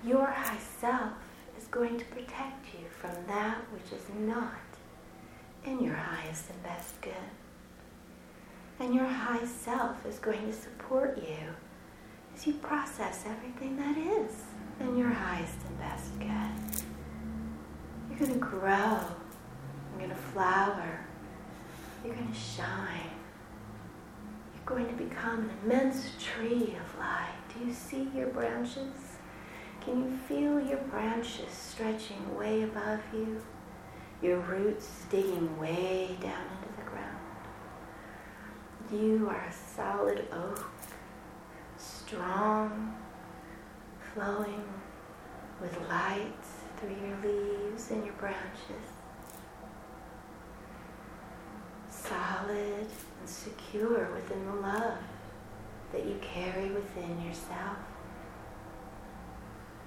Your 0.05 0.27
high 0.27 0.59
self 0.81 1.13
is 1.59 1.67
going 1.67 1.99
to 1.99 2.05
protect 2.07 2.73
you 2.73 2.87
from 2.89 3.11
that 3.27 3.57
which 3.73 3.93
is 3.93 4.07
not 4.21 4.53
in 5.65 5.83
your 5.83 5.95
highest 5.95 6.51
and 6.51 6.63
best 6.63 7.01
good. 7.01 7.13
And 8.79 8.95
your 8.95 9.07
high 9.07 9.45
self 9.45 10.07
is 10.07 10.19
going 10.21 10.47
to 10.47 10.53
support 10.53 11.19
you 11.19 11.53
as 12.35 12.47
you 12.47 12.55
process 12.55 13.25
everything 13.27 13.77
that 13.77 13.99
is 13.99 14.43
in 14.81 14.97
your 14.97 15.11
highest 15.11 15.57
and 15.67 15.79
best 15.81 16.19
good. 16.21 16.85
You're 18.09 18.19
going 18.21 18.33
to 18.33 18.39
grow. 18.39 19.01
You're 19.91 20.07
going 20.07 20.11
to 20.11 20.17
flower. 20.17 21.01
You're 22.05 22.15
going 22.15 22.29
to 22.29 22.39
shine. 22.39 23.11
You're 24.55 24.77
going 24.77 24.87
to 24.87 25.05
become 25.05 25.41
an 25.41 25.51
immense 25.65 26.13
tree 26.21 26.77
of 26.81 26.99
light. 27.01 27.35
Do 27.53 27.67
you 27.67 27.73
see 27.73 28.09
your 28.15 28.29
branches? 28.29 29.08
Can 29.89 30.05
you 30.05 30.19
feel 30.29 30.61
your 30.61 30.83
branches 30.91 31.49
stretching 31.51 32.37
way 32.37 32.61
above 32.61 33.01
you? 33.11 33.41
Your 34.21 34.37
roots 34.41 35.07
digging 35.09 35.59
way 35.59 36.15
down 36.21 36.45
into 36.53 36.77
the 36.77 36.91
ground. 36.91 37.17
You 38.93 39.31
are 39.31 39.47
a 39.49 39.53
solid 39.53 40.27
oak, 40.31 40.71
strong, 41.79 42.99
flowing 44.13 44.65
with 45.59 45.75
light 45.89 46.45
through 46.77 46.95
your 47.09 47.17
leaves 47.25 47.91
and 47.91 48.05
your 48.05 48.15
branches. 48.17 48.93
Solid 51.89 52.87
and 53.21 53.29
secure 53.29 54.11
within 54.13 54.45
the 54.45 54.53
love 54.53 54.99
that 55.93 56.05
you 56.05 56.19
carry 56.21 56.69
within 56.73 57.23
yourself. 57.23 57.79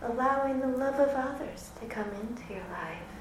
Allowing 0.04 0.60
the 0.60 0.68
love 0.68 0.96
of 0.96 1.10
others 1.10 1.70
to 1.80 1.86
come 1.86 2.10
into 2.22 2.54
your 2.54 2.64
life 2.72 3.12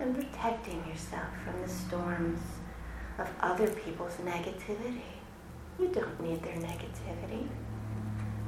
and 0.00 0.14
protecting 0.14 0.84
yourself 0.88 1.28
from 1.44 1.62
the 1.62 1.68
storms 1.68 2.40
of 3.18 3.28
other 3.40 3.68
people's 3.68 4.16
negativity. 4.16 5.02
You 5.78 5.88
don't 5.88 6.20
need 6.20 6.42
their 6.42 6.56
negativity. 6.56 7.46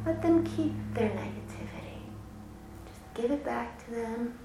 Let 0.05 0.21
them 0.21 0.45
keep 0.45 0.75
their 0.95 1.11
negativity. 1.11 2.03
Just 2.87 3.15
give 3.15 3.31
it 3.31 3.45
back 3.45 3.85
to 3.85 3.91
them. 3.93 4.39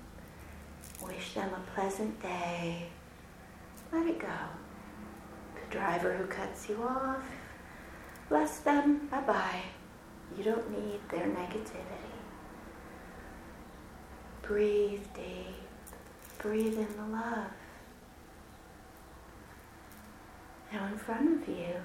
Wish 1.05 1.33
them 1.33 1.49
a 1.53 1.71
pleasant 1.75 2.21
day. 2.21 2.89
Let 3.91 4.05
it 4.05 4.19
go. 4.19 4.27
The 5.55 5.71
driver 5.71 6.13
who 6.13 6.25
cuts 6.25 6.69
you 6.69 6.83
off, 6.83 7.23
bless 8.29 8.59
them. 8.59 9.07
Bye 9.09 9.21
bye. 9.21 9.61
You 10.37 10.43
don't 10.43 10.69
need 10.71 10.99
their 11.09 11.25
negativity. 11.27 12.08
Breathe 14.41 15.05
deep. 15.13 15.55
Breathe 16.39 16.77
in 16.77 16.87
the 16.95 17.17
love. 17.17 17.51
Now 20.71 20.87
in 20.87 20.97
front 20.97 21.41
of 21.41 21.47
you, 21.47 21.75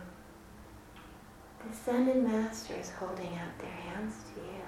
the 1.58 1.72
Ascended 1.72 2.22
Master 2.22 2.74
is 2.74 2.90
holding 2.90 3.34
out 3.36 3.58
their 3.58 3.70
hands 3.70 4.14
to 4.34 4.40
you. 4.40 4.62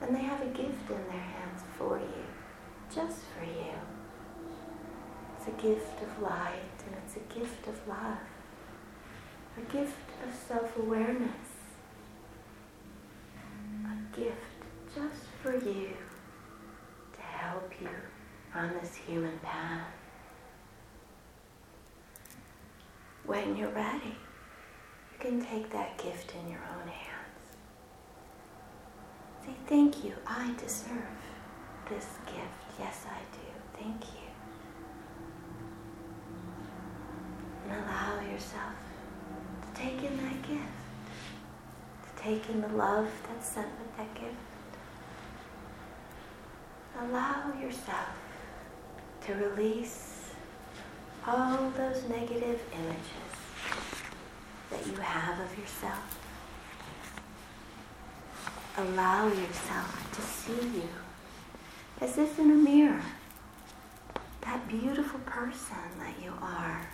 And 0.00 0.14
they 0.14 0.22
have 0.22 0.40
a 0.42 0.46
gift 0.46 0.90
in 0.90 1.08
their 1.08 1.20
hands 1.20 1.62
for 1.76 1.98
you, 1.98 2.24
just 2.94 3.20
for 3.36 3.44
you. 3.44 3.74
It's 5.36 5.48
a 5.48 5.62
gift 5.62 6.02
of 6.02 6.22
light 6.22 6.78
and 6.86 6.94
it's 7.04 7.16
a 7.16 7.38
gift 7.38 7.66
of 7.66 7.88
love. 7.88 8.18
A 9.56 9.72
gift 9.72 9.96
of 10.26 10.34
self-awareness. 10.34 11.48
A 13.84 14.16
gift 14.16 14.36
just 14.94 15.24
for 15.42 15.56
you 15.56 15.96
on 18.54 18.72
this 18.80 18.94
human 18.96 19.38
path. 19.40 19.86
When 23.24 23.56
you're 23.56 23.70
ready, 23.70 24.16
you 25.12 25.18
can 25.18 25.40
take 25.44 25.70
that 25.70 25.96
gift 25.98 26.32
in 26.34 26.50
your 26.50 26.60
own 26.60 26.88
hands. 26.88 27.10
Say, 29.44 29.54
thank 29.66 30.04
you, 30.04 30.14
I 30.26 30.52
deserve 30.58 31.20
this 31.88 32.06
gift. 32.26 32.78
Yes, 32.78 33.04
I 33.06 33.20
do. 33.32 33.82
Thank 33.82 34.04
you. 34.04 34.30
And 37.68 37.84
allow 37.84 38.20
yourself 38.32 38.74
to 39.62 39.80
take 39.80 40.02
in 40.02 40.16
that 40.16 40.42
gift, 40.42 40.80
to 42.04 42.22
take 42.22 42.48
in 42.50 42.60
the 42.60 42.68
love 42.68 43.08
that's 43.28 43.48
sent 43.48 43.68
with 43.78 43.96
that 43.96 44.14
gift. 44.14 44.49
Allow 47.00 47.54
yourself 47.58 48.14
to 49.22 49.34
release 49.34 50.32
all 51.26 51.70
those 51.70 52.06
negative 52.10 52.60
images 52.74 53.30
that 54.70 54.86
you 54.86 54.94
have 54.96 55.40
of 55.40 55.58
yourself. 55.58 56.18
Allow 58.76 59.28
yourself 59.28 60.10
to 60.12 60.20
see 60.20 60.78
you 60.78 60.88
as 62.02 62.18
if 62.18 62.38
in 62.38 62.50
a 62.50 62.54
mirror, 62.54 63.02
that 64.42 64.68
beautiful 64.68 65.20
person 65.20 65.76
that 65.98 66.14
you 66.22 66.32
are. 66.42 66.86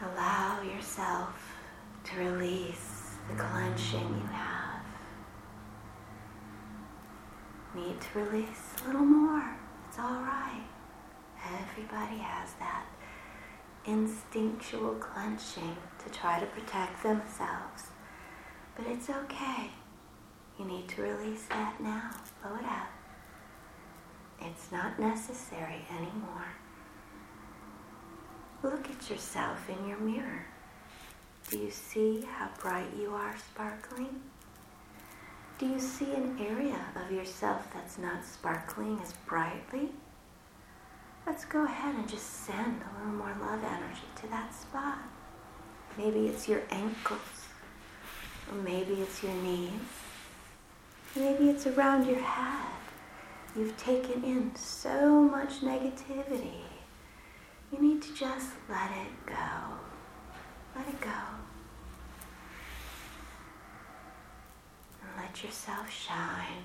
Allow 0.00 0.62
yourself 0.62 1.54
to 2.04 2.16
release 2.18 3.10
the 3.28 3.34
clenching 3.34 4.08
you 4.08 4.26
have. 4.32 4.67
Need 7.86 8.00
to 8.00 8.18
release 8.18 8.74
a 8.82 8.86
little 8.88 9.04
more. 9.06 9.56
It's 9.86 9.98
all 10.00 10.20
right. 10.20 10.64
Everybody 11.44 12.18
has 12.18 12.52
that 12.54 12.86
instinctual 13.86 14.96
clenching 14.96 15.76
to 16.04 16.10
try 16.10 16.40
to 16.40 16.46
protect 16.46 17.02
themselves. 17.04 17.84
But 18.76 18.86
it's 18.88 19.08
okay. 19.08 19.70
You 20.58 20.64
need 20.64 20.88
to 20.88 21.02
release 21.02 21.44
that 21.50 21.80
now. 21.80 22.10
Blow 22.42 22.56
it 22.56 22.64
out. 22.64 22.88
It's 24.40 24.72
not 24.72 24.98
necessary 24.98 25.84
anymore. 25.90 26.52
Look 28.64 28.90
at 28.90 29.08
yourself 29.08 29.70
in 29.70 29.88
your 29.88 29.98
mirror. 29.98 30.46
Do 31.48 31.58
you 31.58 31.70
see 31.70 32.26
how 32.28 32.50
bright 32.60 32.88
you 32.98 33.14
are 33.14 33.36
sparkling? 33.38 34.20
Do 35.58 35.66
you 35.66 35.80
see 35.80 36.14
an 36.14 36.38
area 36.40 36.78
of 36.94 37.10
yourself 37.10 37.66
that's 37.74 37.98
not 37.98 38.24
sparkling 38.24 39.00
as 39.02 39.12
brightly? 39.26 39.88
Let's 41.26 41.44
go 41.44 41.64
ahead 41.64 41.96
and 41.96 42.08
just 42.08 42.44
send 42.44 42.80
a 42.80 42.98
little 42.98 43.14
more 43.14 43.36
love 43.40 43.64
energy 43.64 44.06
to 44.20 44.28
that 44.28 44.54
spot. 44.54 44.98
Maybe 45.96 46.28
it's 46.28 46.48
your 46.48 46.62
ankles, 46.70 47.48
or 48.48 48.58
maybe 48.58 48.94
it's 49.02 49.20
your 49.20 49.34
knees, 49.34 49.72
maybe 51.16 51.50
it's 51.50 51.66
around 51.66 52.06
your 52.06 52.20
head. 52.20 52.70
You've 53.56 53.76
taken 53.76 54.22
in 54.22 54.54
so 54.54 55.22
much 55.22 55.60
negativity. 55.60 56.62
You 57.72 57.80
need 57.80 58.00
to 58.02 58.14
just 58.14 58.50
let 58.68 58.92
it 58.92 59.26
go. 59.26 59.34
Let 60.76 60.86
it 60.86 61.00
go. 61.00 61.47
Let 65.20 65.42
yourself 65.42 65.90
shine. 65.90 66.64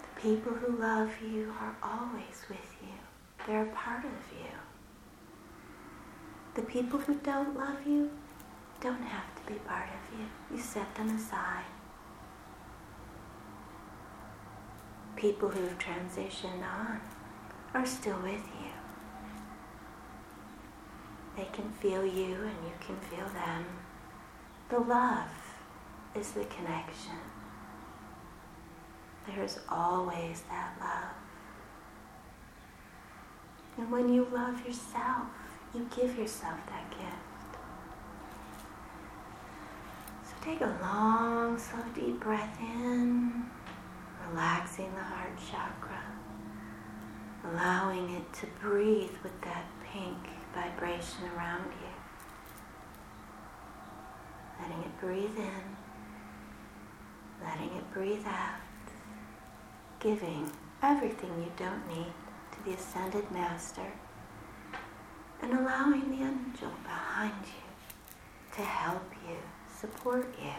The 0.00 0.20
people 0.20 0.52
who 0.52 0.76
love 0.78 1.10
you 1.22 1.52
are 1.60 1.76
always 1.82 2.44
with 2.48 2.76
you. 2.82 2.96
They're 3.46 3.64
a 3.64 3.74
part 3.74 4.04
of 4.04 4.10
you. 4.32 4.52
The 6.54 6.62
people 6.62 6.98
who 6.98 7.14
don't 7.16 7.56
love 7.56 7.86
you 7.86 8.10
don't 8.80 9.02
have 9.02 9.34
to 9.36 9.52
be 9.52 9.58
part 9.60 9.88
of 9.88 10.18
you. 10.18 10.26
You 10.56 10.62
set 10.62 10.94
them 10.94 11.14
aside. 11.14 11.64
People 15.16 15.48
who've 15.48 15.78
transitioned 15.78 16.62
on 16.62 17.00
are 17.74 17.86
still 17.86 18.18
with 18.22 18.46
you. 18.60 18.72
They 21.36 21.48
can 21.52 21.70
feel 21.70 22.04
you 22.04 22.34
and 22.34 22.64
you 22.64 22.72
can 22.80 22.96
feel 23.10 23.28
them. 23.28 23.66
The 24.68 24.80
love 24.80 25.28
is 26.14 26.32
the 26.32 26.44
connection. 26.44 27.18
There's 29.26 29.60
always 29.68 30.42
that 30.50 30.76
love. 30.80 31.14
And 33.78 33.92
when 33.92 34.12
you 34.12 34.26
love 34.32 34.66
yourself, 34.66 35.28
you 35.74 35.88
give 35.94 36.18
yourself 36.18 36.58
that 36.66 36.90
gift. 36.90 37.60
So 40.24 40.32
take 40.42 40.60
a 40.60 40.78
long, 40.82 41.58
slow, 41.58 41.84
deep 41.94 42.18
breath 42.20 42.58
in, 42.60 43.44
relaxing 44.28 44.92
the 44.94 45.02
heart 45.02 45.38
chakra, 45.50 46.02
allowing 47.52 48.10
it 48.10 48.32
to 48.40 48.46
breathe 48.60 49.16
with 49.22 49.40
that 49.42 49.66
pink 49.92 50.18
vibration 50.54 51.24
around 51.36 51.66
you. 51.66 51.85
Letting 54.60 54.82
it 54.82 55.00
breathe 55.00 55.36
in, 55.36 55.76
letting 57.42 57.76
it 57.76 57.92
breathe 57.92 58.26
out, 58.26 58.60
giving 60.00 60.50
everything 60.82 61.30
you 61.38 61.52
don't 61.56 61.86
need 61.88 62.12
to 62.52 62.64
the 62.64 62.74
Ascended 62.76 63.30
Master, 63.30 63.92
and 65.42 65.52
allowing 65.52 66.10
the 66.10 66.24
angel 66.24 66.72
behind 66.82 67.34
you 67.44 68.56
to 68.56 68.62
help 68.62 69.12
you, 69.28 69.36
support 69.78 70.34
you. 70.42 70.52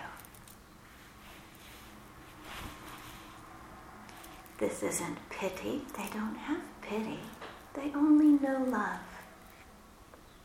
This 4.60 4.82
isn't 4.82 5.18
pity. 5.30 5.84
They 5.96 6.08
don't 6.14 6.36
have 6.36 6.62
pity. 6.82 7.20
They 7.74 7.92
only 7.94 8.40
know 8.44 8.66
love. 8.68 9.00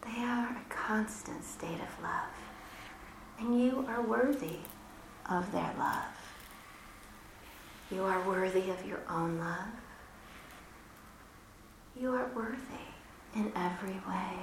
They 0.03 0.23
are 0.23 0.49
a 0.49 0.65
constant 0.69 1.45
state 1.45 1.81
of 1.81 2.03
love. 2.03 2.42
And 3.43 3.61
you 3.61 3.85
are 3.89 4.01
worthy 4.01 4.59
of 5.29 5.51
their 5.51 5.75
love. 5.77 6.15
You 7.91 8.05
are 8.05 8.23
worthy 8.25 8.71
of 8.71 8.87
your 8.87 9.01
own 9.11 9.41
love. 9.41 9.67
You 12.01 12.15
are 12.15 12.31
worthy 12.37 12.87
in 13.35 13.51
every 13.57 14.01
way. 14.09 14.37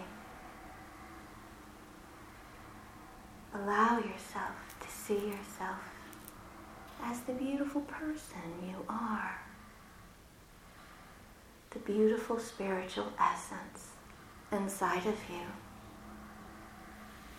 Allow 3.56 4.00
yourself 4.00 4.76
to 4.82 4.90
see 4.90 5.28
yourself 5.30 5.80
as 7.02 7.22
the 7.22 7.32
beautiful 7.32 7.82
person 7.82 8.68
you 8.68 8.84
are. 8.90 9.40
The 11.70 11.80
beautiful 11.80 12.38
spiritual 12.38 13.14
essence 13.18 13.92
inside 14.52 15.06
of 15.06 15.18
you. 15.30 15.46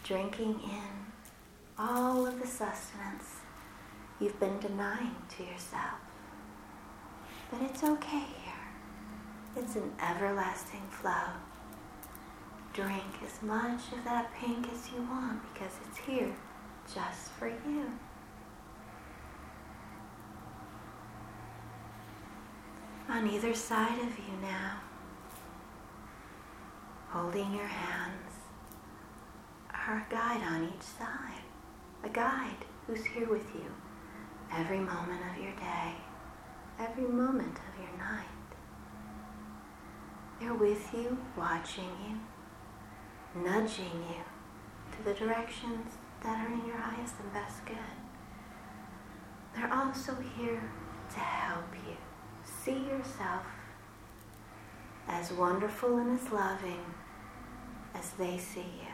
Drinking 0.05 0.59
in 0.64 1.10
all 1.81 2.27
of 2.27 2.38
the 2.38 2.47
sustenance 2.47 3.40
you've 4.21 4.38
been 4.38 4.59
denying 4.61 5.16
to 5.31 5.43
yourself. 5.43 5.99
But 7.51 7.62
it's 7.62 7.83
okay 7.83 8.27
here. 8.45 9.57
It's 9.57 9.77
an 9.77 9.90
everlasting 9.99 10.87
flow. 10.90 11.33
Drink 12.75 13.14
as 13.25 13.43
much 13.43 13.81
of 13.97 14.05
that 14.05 14.31
pink 14.35 14.66
as 14.71 14.90
you 14.93 15.01
want 15.03 15.40
because 15.53 15.73
it's 15.87 15.99
here 15.99 16.35
just 16.95 17.31
for 17.38 17.49
you. 17.49 17.90
On 23.09 23.27
either 23.27 23.55
side 23.55 23.99
of 23.99 24.19
you 24.19 24.37
now, 24.43 24.77
holding 27.09 27.53
your 27.55 27.66
hands, 27.66 28.35
a 29.73 30.03
guide 30.09 30.43
on 30.43 30.64
each 30.64 30.83
side, 30.83 31.43
a 32.02 32.08
guide 32.08 32.64
who's 32.86 33.04
here 33.04 33.28
with 33.28 33.54
you 33.54 33.70
every 34.52 34.78
moment 34.78 35.20
of 35.30 35.42
your 35.42 35.54
day, 35.56 35.94
every 36.78 37.06
moment 37.06 37.58
of 37.58 37.82
your 37.82 37.98
night. 37.98 38.26
They're 40.40 40.54
with 40.54 40.88
you, 40.94 41.18
watching 41.36 41.90
you, 42.06 43.42
nudging 43.42 43.84
you 44.08 44.24
to 44.92 45.02
the 45.04 45.14
directions 45.14 45.92
that 46.22 46.46
are 46.46 46.52
in 46.52 46.66
your 46.66 46.78
highest 46.78 47.14
and 47.22 47.32
best 47.32 47.64
good. 47.66 47.76
They're 49.54 49.72
also 49.72 50.16
here 50.36 50.62
to 51.10 51.18
help 51.18 51.64
you 51.86 51.96
see 52.44 52.86
yourself 52.88 53.44
as 55.08 55.32
wonderful 55.32 55.98
and 55.98 56.18
as 56.18 56.30
loving 56.30 56.84
as 57.94 58.10
they 58.12 58.38
see 58.38 58.60
you. 58.60 58.89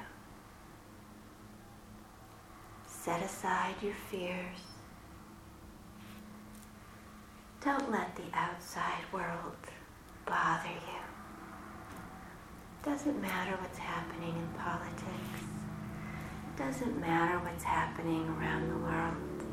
Set 3.07 3.23
aside 3.23 3.77
your 3.81 3.95
fears 4.11 4.59
don't 7.63 7.89
let 7.93 8.17
the 8.17 8.25
outside 8.33 9.05
world 9.13 9.55
bother 10.25 10.69
you. 10.69 11.05
Doesn't 12.85 13.23
matter 13.23 13.57
what's 13.61 13.79
happening 13.79 14.35
in 14.37 14.49
politics. 14.59 15.41
Doesn't 16.57 17.01
matter 17.01 17.39
what's 17.39 17.63
happening 17.63 18.29
around 18.29 18.71
the 18.71 18.79
world. 18.79 19.45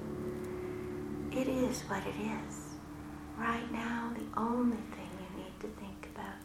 It 1.31 1.47
is 1.47 1.81
what 1.81 2.01
it 2.07 2.15
is. 2.19 2.55
Right 3.37 3.71
now, 3.71 4.13
the 4.15 4.39
only 4.39 4.77
thing 4.95 5.09
you 5.19 5.43
need 5.43 5.59
to 5.59 5.67
think 5.79 6.09
about, 6.15 6.39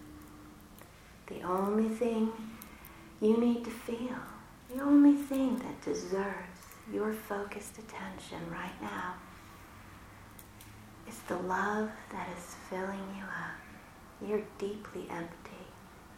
the 1.26 1.42
only 1.42 1.88
thing 1.88 2.32
you 3.22 3.38
need 3.38 3.64
to 3.64 3.70
feel, 3.70 4.20
the 4.74 4.82
only 4.82 5.14
thing 5.14 5.56
that 5.56 5.80
deserves 5.82 6.47
your 6.92 7.12
focused 7.12 7.78
attention 7.78 8.38
right 8.50 8.80
now 8.80 9.14
is 11.06 11.18
the 11.28 11.36
love 11.36 11.90
that 12.10 12.28
is 12.36 12.56
filling 12.70 13.14
you 13.16 13.24
up. 13.24 14.26
You're 14.26 14.46
deeply 14.58 15.06
empty. 15.10 15.66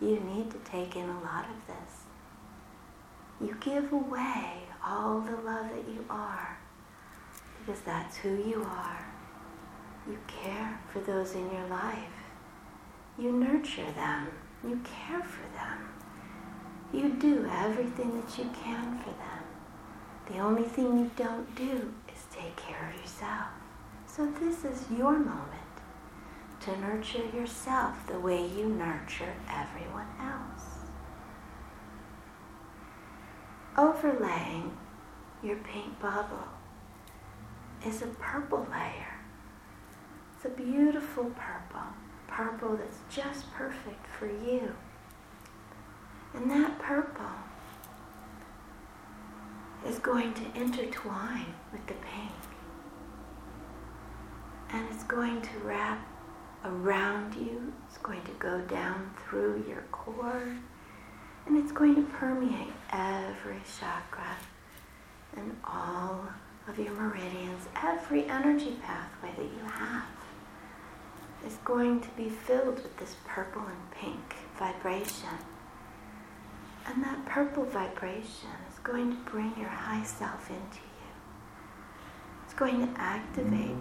You 0.01 0.21
need 0.21 0.51
to 0.51 0.59
take 0.59 0.97
in 0.97 1.09
a 1.09 1.21
lot 1.21 1.45
of 1.45 1.67
this. 1.67 2.05
You 3.41 3.57
give 3.61 3.93
away 3.93 4.63
all 4.85 5.21
the 5.21 5.37
love 5.37 5.69
that 5.71 5.89
you 5.89 6.05
are 6.09 6.59
because 7.59 7.81
that's 7.83 8.17
who 8.19 8.37
you 8.37 8.63
are. 8.63 9.07
You 10.09 10.19
care 10.27 10.81
for 10.93 11.01
those 11.01 11.35
in 11.35 11.51
your 11.53 11.67
life. 11.69 11.97
You 13.19 13.33
nurture 13.33 13.91
them. 13.93 14.29
You 14.67 14.81
care 14.85 15.23
for 15.23 15.47
them. 15.57 15.89
You 16.93 17.11
do 17.21 17.49
everything 17.51 18.21
that 18.21 18.39
you 18.39 18.51
can 18.63 18.99
for 18.99 19.11
them. 19.11 19.39
The 20.31 20.38
only 20.38 20.62
thing 20.62 20.99
you 20.99 21.11
don't 21.16 21.55
do 21.57 21.93
is 22.09 22.25
take 22.31 22.55
care 22.57 22.93
of 22.95 23.01
yourself. 23.01 23.49
So 24.07 24.27
this 24.27 24.64
is 24.64 24.85
your 24.97 25.19
moment 25.19 25.61
to 26.61 26.79
nurture 26.79 27.27
yourself 27.35 28.07
the 28.07 28.19
way 28.19 28.47
you 28.47 28.69
nurture 28.69 29.35
everyone 29.49 30.07
else. 30.21 30.64
Overlaying 33.77 34.77
your 35.43 35.57
pink 35.57 35.99
bubble 36.01 36.49
is 37.85 38.03
a 38.03 38.07
purple 38.07 38.66
layer. 38.71 39.14
It's 40.37 40.45
a 40.45 40.51
beautiful 40.51 41.25
purple, 41.25 41.88
purple 42.29 42.77
that's 42.77 42.99
just 43.11 43.53
perfect 43.53 44.07
for 44.07 44.27
you. 44.27 44.75
And 46.35 46.51
that 46.51 46.79
purple 46.79 47.33
is 49.87 49.99
going 49.99 50.33
to 50.35 50.61
intertwine 50.61 51.55
with 51.73 51.87
the 51.87 51.95
pink 51.95 52.33
and 54.73 54.87
it's 54.90 55.05
going 55.05 55.40
to 55.43 55.59
wrap 55.64 56.07
around 56.64 57.35
you. 57.35 57.73
It's 57.88 57.99
going 57.99 58.23
to 58.23 58.31
go 58.38 58.61
down 58.62 59.11
through 59.25 59.64
your 59.69 59.83
core 59.90 60.57
and 61.47 61.57
it's 61.57 61.73
going 61.73 61.95
to 61.97 62.03
permeate 62.03 62.73
every 62.93 63.61
chakra 63.79 64.37
and 65.37 65.57
all 65.64 66.29
of 66.69 66.79
your 66.79 66.93
meridians, 66.93 67.66
every 67.83 68.27
energy 68.27 68.77
pathway 68.83 69.31
that 69.37 69.43
you 69.43 69.64
have 69.71 70.05
is 71.47 71.57
going 71.64 72.01
to 72.01 72.09
be 72.11 72.29
filled 72.29 72.77
with 72.77 72.97
this 72.99 73.16
purple 73.25 73.62
and 73.62 73.90
pink 73.93 74.35
vibration. 74.59 75.38
And 76.87 77.03
that 77.03 77.25
purple 77.27 77.64
vibration 77.64 78.51
is 78.81 78.87
going 78.87 79.11
to 79.11 79.31
bring 79.31 79.53
your 79.59 79.69
high 79.69 80.03
self 80.03 80.49
into 80.49 80.79
you 80.79 81.11
It's 82.45 82.55
going 82.55 82.81
to 82.87 83.01
activate 83.01 83.77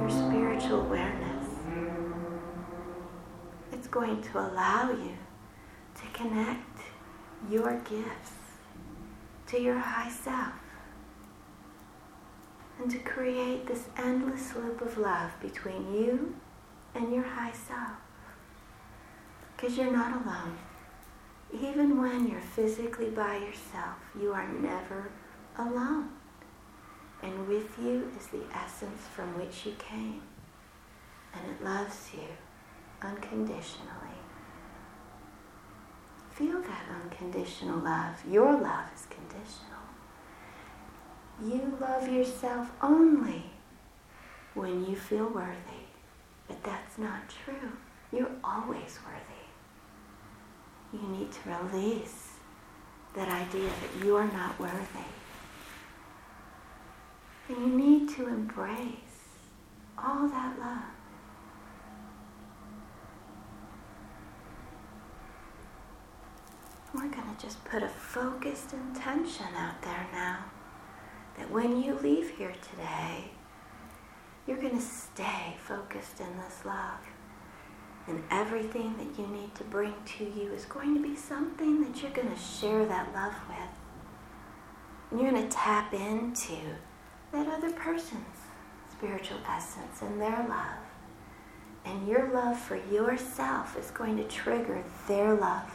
your 0.00 0.10
spiritual 0.10 0.80
awareness. 0.80 1.46
It's 3.72 3.88
going 3.88 4.22
to 4.22 4.38
allow 4.38 4.90
you 4.90 5.16
to 5.94 6.06
connect 6.12 6.80
your 7.50 7.80
gifts 7.88 8.32
to 9.48 9.60
your 9.60 9.78
high 9.78 10.10
self 10.10 10.54
and 12.80 12.90
to 12.90 12.98
create 12.98 13.66
this 13.66 13.88
endless 13.96 14.54
loop 14.54 14.80
of 14.80 14.96
love 14.96 15.32
between 15.40 15.92
you 15.94 16.34
and 16.94 17.12
your 17.12 17.24
high 17.24 17.52
self. 17.52 17.92
Because 19.56 19.76
you're 19.76 19.92
not 19.92 20.12
alone. 20.24 20.56
Even 21.52 22.00
when 22.00 22.28
you're 22.28 22.40
physically 22.40 23.10
by 23.10 23.36
yourself, 23.36 23.96
you 24.20 24.32
are 24.32 24.48
never 24.48 25.10
alone 25.58 26.10
and 27.22 27.46
with 27.46 27.78
you 27.78 28.10
is 28.18 28.26
the 28.28 28.42
essence 28.54 29.02
from 29.14 29.36
which 29.38 29.66
you 29.66 29.72
came, 29.78 30.22
and 31.34 31.42
it 31.50 31.62
loves 31.62 32.10
you 32.14 32.28
unconditionally. 33.02 33.88
Feel 36.30 36.62
that 36.62 36.84
unconditional 37.02 37.78
love. 37.80 38.14
Your 38.28 38.52
love 38.52 38.86
is 38.94 39.06
conditional. 39.10 39.80
You 41.42 41.76
love 41.80 42.08
yourself 42.08 42.70
only 42.82 43.44
when 44.54 44.86
you 44.86 44.96
feel 44.96 45.28
worthy. 45.28 45.84
But 46.48 46.62
that's 46.64 46.98
not 46.98 47.28
true. 47.44 47.72
You're 48.12 48.32
always 48.42 48.98
worthy. 49.06 49.39
You 50.92 51.00
need 51.08 51.30
to 51.32 51.40
release 51.48 52.30
that 53.14 53.28
idea 53.28 53.68
that 53.68 54.04
you 54.04 54.16
are 54.16 54.30
not 54.32 54.58
worthy. 54.58 55.06
And 57.48 57.58
you 57.58 57.66
need 57.66 58.08
to 58.16 58.26
embrace 58.26 59.38
all 59.98 60.28
that 60.28 60.58
love. 60.58 60.82
We're 66.94 67.08
going 67.08 67.36
to 67.36 67.40
just 67.40 67.64
put 67.64 67.82
a 67.82 67.88
focused 67.88 68.72
intention 68.72 69.46
out 69.56 69.80
there 69.82 70.06
now 70.12 70.44
that 71.38 71.50
when 71.50 71.80
you 71.80 71.94
leave 71.94 72.30
here 72.30 72.54
today, 72.70 73.30
you're 74.46 74.60
going 74.60 74.76
to 74.76 74.82
stay 74.82 75.56
focused 75.64 76.20
in 76.20 76.36
this 76.38 76.64
love. 76.64 76.98
And 78.10 78.24
everything 78.28 78.96
that 78.96 79.16
you 79.16 79.28
need 79.28 79.54
to 79.54 79.62
bring 79.62 79.94
to 80.18 80.24
you 80.24 80.52
is 80.52 80.64
going 80.64 80.96
to 80.96 81.00
be 81.00 81.14
something 81.14 81.84
that 81.84 82.02
you're 82.02 82.10
going 82.10 82.28
to 82.28 82.36
share 82.36 82.84
that 82.84 83.14
love 83.14 83.36
with. 83.48 83.70
And 85.10 85.20
you're 85.20 85.30
going 85.30 85.48
to 85.48 85.56
tap 85.56 85.94
into 85.94 86.56
that 87.30 87.46
other 87.46 87.70
person's 87.70 88.24
spiritual 88.90 89.38
essence 89.48 90.02
and 90.02 90.20
their 90.20 90.44
love. 90.48 90.80
And 91.84 92.08
your 92.08 92.32
love 92.32 92.58
for 92.58 92.74
yourself 92.92 93.78
is 93.78 93.92
going 93.92 94.16
to 94.16 94.24
trigger 94.24 94.82
their 95.06 95.34
love 95.34 95.70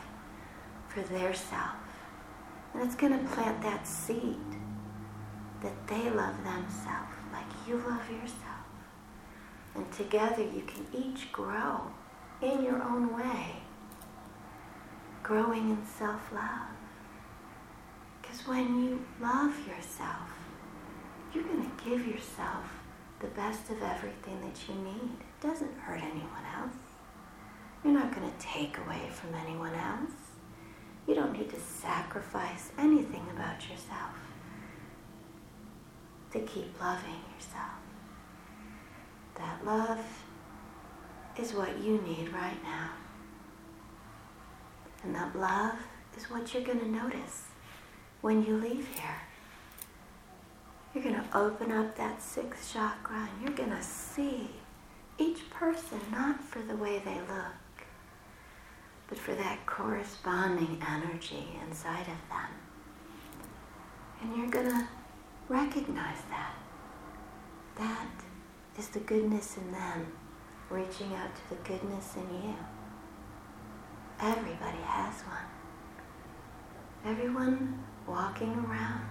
for 0.89 1.03
their 1.03 1.33
self. 1.33 1.77
And 2.73 2.83
it's 2.83 2.95
going 2.95 3.17
to 3.17 3.33
plant 3.33 3.61
that 3.61 3.87
seed 3.87 4.35
that 5.61 5.87
they 5.87 6.09
love 6.09 6.35
themselves 6.43 7.15
like 7.31 7.47
you 7.65 7.75
love 7.75 8.11
yourself. 8.11 8.41
And 9.73 9.89
together 9.93 10.43
you 10.43 10.63
can 10.67 10.85
each 10.93 11.31
grow 11.31 11.91
in 12.41 12.63
your 12.63 12.81
own 12.83 13.15
way, 13.15 13.55
growing 15.23 15.69
in 15.69 15.85
self 15.85 16.31
love. 16.33 16.67
Because 18.21 18.47
when 18.47 18.83
you 18.83 19.05
love 19.21 19.55
yourself, 19.67 20.29
you're 21.33 21.43
going 21.43 21.63
to 21.63 21.83
give 21.89 22.07
yourself 22.07 22.65
the 23.19 23.27
best 23.27 23.69
of 23.69 23.81
everything 23.81 24.39
that 24.41 24.59
you 24.67 24.75
need. 24.83 25.11
It 25.19 25.41
doesn't 25.41 25.73
hurt 25.79 26.01
anyone 26.01 26.45
else. 26.59 26.75
You're 27.83 27.93
not 27.93 28.13
going 28.15 28.29
to 28.29 28.37
take 28.39 28.77
away 28.79 29.09
from 29.11 29.33
anyone 29.35 29.73
else. 29.75 30.11
You 31.07 31.13
don't 31.15 31.33
need 31.33 31.49
to 31.51 31.59
sacrifice 31.59 32.71
anything 32.77 33.25
about 33.35 33.61
yourself 33.69 34.15
to 36.31 36.39
keep 36.41 36.79
loving 36.81 37.21
yourself. 37.35 37.79
That 39.35 39.65
love 39.65 40.24
is 41.39 41.53
what 41.53 41.77
you 41.83 42.01
need 42.01 42.31
right 42.33 42.61
now. 42.63 42.91
And 45.03 45.13
that 45.15 45.35
love 45.35 45.77
is 46.17 46.29
what 46.29 46.53
you're 46.53 46.63
going 46.63 46.79
to 46.79 46.89
notice 46.89 47.43
when 48.21 48.43
you 48.43 48.57
leave 48.57 48.87
here. 48.87 49.21
You're 50.93 51.03
going 51.03 51.15
to 51.15 51.37
open 51.37 51.71
up 51.71 51.95
that 51.97 52.21
sixth 52.21 52.73
chakra 52.73 53.27
and 53.29 53.41
you're 53.41 53.55
going 53.55 53.77
to 53.77 53.83
see 53.83 54.49
each 55.17 55.49
person 55.49 55.99
not 56.11 56.41
for 56.41 56.61
the 56.61 56.75
way 56.75 57.01
they 57.03 57.19
look, 57.19 57.85
but 59.07 59.17
for 59.17 59.35
that 59.35 59.65
corresponding 59.65 60.81
energy 60.87 61.47
inside 61.67 62.07
of 62.07 62.29
them. 62.29 62.49
And 64.21 64.37
you're 64.37 64.49
going 64.49 64.69
to 64.69 64.87
recognize 65.49 66.21
that. 66.29 66.55
That 67.75 68.07
is 68.79 68.87
the 68.87 69.01
goodness 69.01 69.57
in 69.57 69.71
them 69.73 70.13
reaching 70.69 71.13
out 71.13 71.29
to 71.35 71.49
the 71.49 71.55
goodness 71.63 72.15
in 72.15 72.43
you. 72.43 72.55
Everybody 74.19 74.81
has 74.83 75.21
one. 75.21 75.45
Everyone 77.05 77.83
walking 78.07 78.53
around 78.53 79.07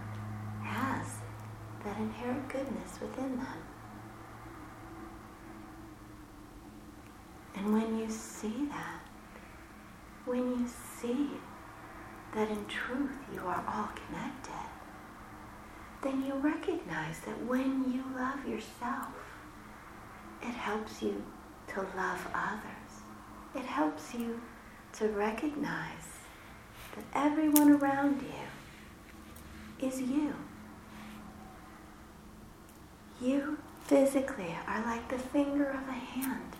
has 0.62 1.06
that 1.84 1.96
inherent 1.98 2.48
goodness 2.48 2.98
within 3.00 3.36
them. 3.36 3.58
And 7.56 7.72
when 7.72 7.98
you 7.98 8.10
see 8.10 8.66
that, 8.70 9.00
when 10.24 10.50
you 10.50 10.66
see 11.00 11.30
that 12.34 12.50
in 12.50 12.66
truth 12.66 13.12
you 13.32 13.40
are 13.40 13.64
all 13.68 13.90
connected, 14.06 14.50
then 16.02 16.24
you 16.24 16.34
recognize 16.34 17.20
that 17.20 17.44
when 17.44 17.92
you 17.92 18.02
love 18.16 18.46
yourself, 18.46 19.08
it 20.42 20.52
helps 20.54 21.00
you 21.00 21.22
to 21.68 21.80
love 21.96 22.26
others. 22.34 23.02
It 23.54 23.64
helps 23.64 24.14
you 24.14 24.40
to 24.94 25.08
recognize 25.08 26.20
that 26.94 27.04
everyone 27.14 27.70
around 27.70 28.22
you 28.22 29.86
is 29.86 30.00
you. 30.00 30.34
You 33.20 33.58
physically 33.86 34.56
are 34.66 34.84
like 34.84 35.08
the 35.08 35.18
finger 35.18 35.70
of 35.70 35.88
a 35.88 35.92
hand, 35.92 36.56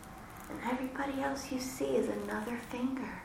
and 0.51 0.59
everybody 0.71 1.21
else 1.23 1.51
you 1.51 1.61
see 1.61 1.97
is 1.97 2.09
another 2.09 2.57
finger. 2.71 3.23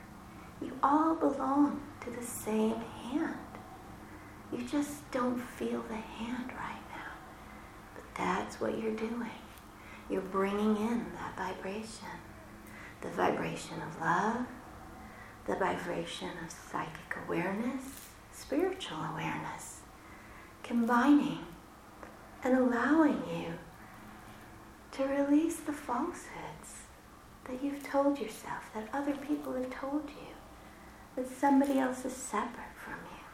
You 0.62 0.78
all 0.84 1.16
belong 1.16 1.82
to 2.02 2.10
the 2.10 2.26
same 2.26 2.76
hand. 3.12 3.36
You 4.52 4.64
just 4.64 5.10
don't 5.12 5.40
feel 5.40 5.84
the 5.84 5.96
hand 5.96 6.52
right 6.52 6.84
now. 6.96 7.14
But 7.96 8.04
that's 8.16 8.60
what 8.60 8.78
you're 8.78 8.96
doing. 8.96 9.39
You're 10.10 10.22
bringing 10.22 10.76
in 10.78 11.06
that 11.16 11.38
vibration 11.38 12.08
the 13.02 13.10
vibration 13.10 13.82
of 13.82 14.02
love, 14.02 14.46
the 15.46 15.56
vibration 15.56 16.30
of 16.44 16.52
psychic 16.52 17.16
awareness, 17.26 18.10
spiritual 18.34 18.98
awareness, 19.14 19.82
combining 20.64 21.40
and 22.44 22.58
allowing 22.58 23.22
you 23.32 23.54
to 24.92 25.04
release 25.06 25.58
the 25.58 25.74
falsehoods 25.74 26.84
that 27.46 27.64
you've 27.64 27.84
told 27.84 28.20
yourself, 28.20 28.70
that 28.74 28.90
other 28.94 29.16
people 29.16 29.54
have 29.54 29.70
told 29.70 30.10
you, 30.10 30.36
that 31.16 31.28
somebody 31.28 31.80
else 31.80 32.06
is 32.06 32.14
separate 32.14 32.76
from 32.76 32.94
you, 32.94 33.26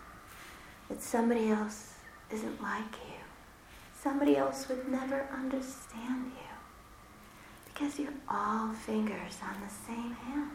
that 0.90 1.02
somebody 1.02 1.50
else 1.50 1.96
isn't 2.32 2.62
like 2.62 2.94
you, 3.08 3.20
somebody 4.00 4.38
else 4.38 4.68
would 4.70 4.88
never 4.90 5.28
understand 5.34 6.32
you. 6.38 6.45
Because 7.76 8.00
you're 8.00 8.14
all 8.30 8.72
fingers 8.72 9.38
on 9.44 9.62
the 9.62 9.70
same 9.86 10.14
hand. 10.14 10.50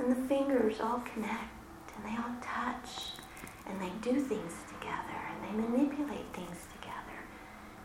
And 0.00 0.10
the 0.10 0.28
fingers 0.28 0.80
all 0.80 1.00
connect 1.14 1.94
and 1.94 2.04
they 2.04 2.20
all 2.20 2.34
touch 2.42 3.12
and 3.68 3.80
they 3.80 3.92
do 4.00 4.18
things 4.20 4.54
together 4.66 5.20
and 5.30 5.44
they 5.44 5.68
manipulate 5.68 6.26
things 6.32 6.66
together 6.74 7.18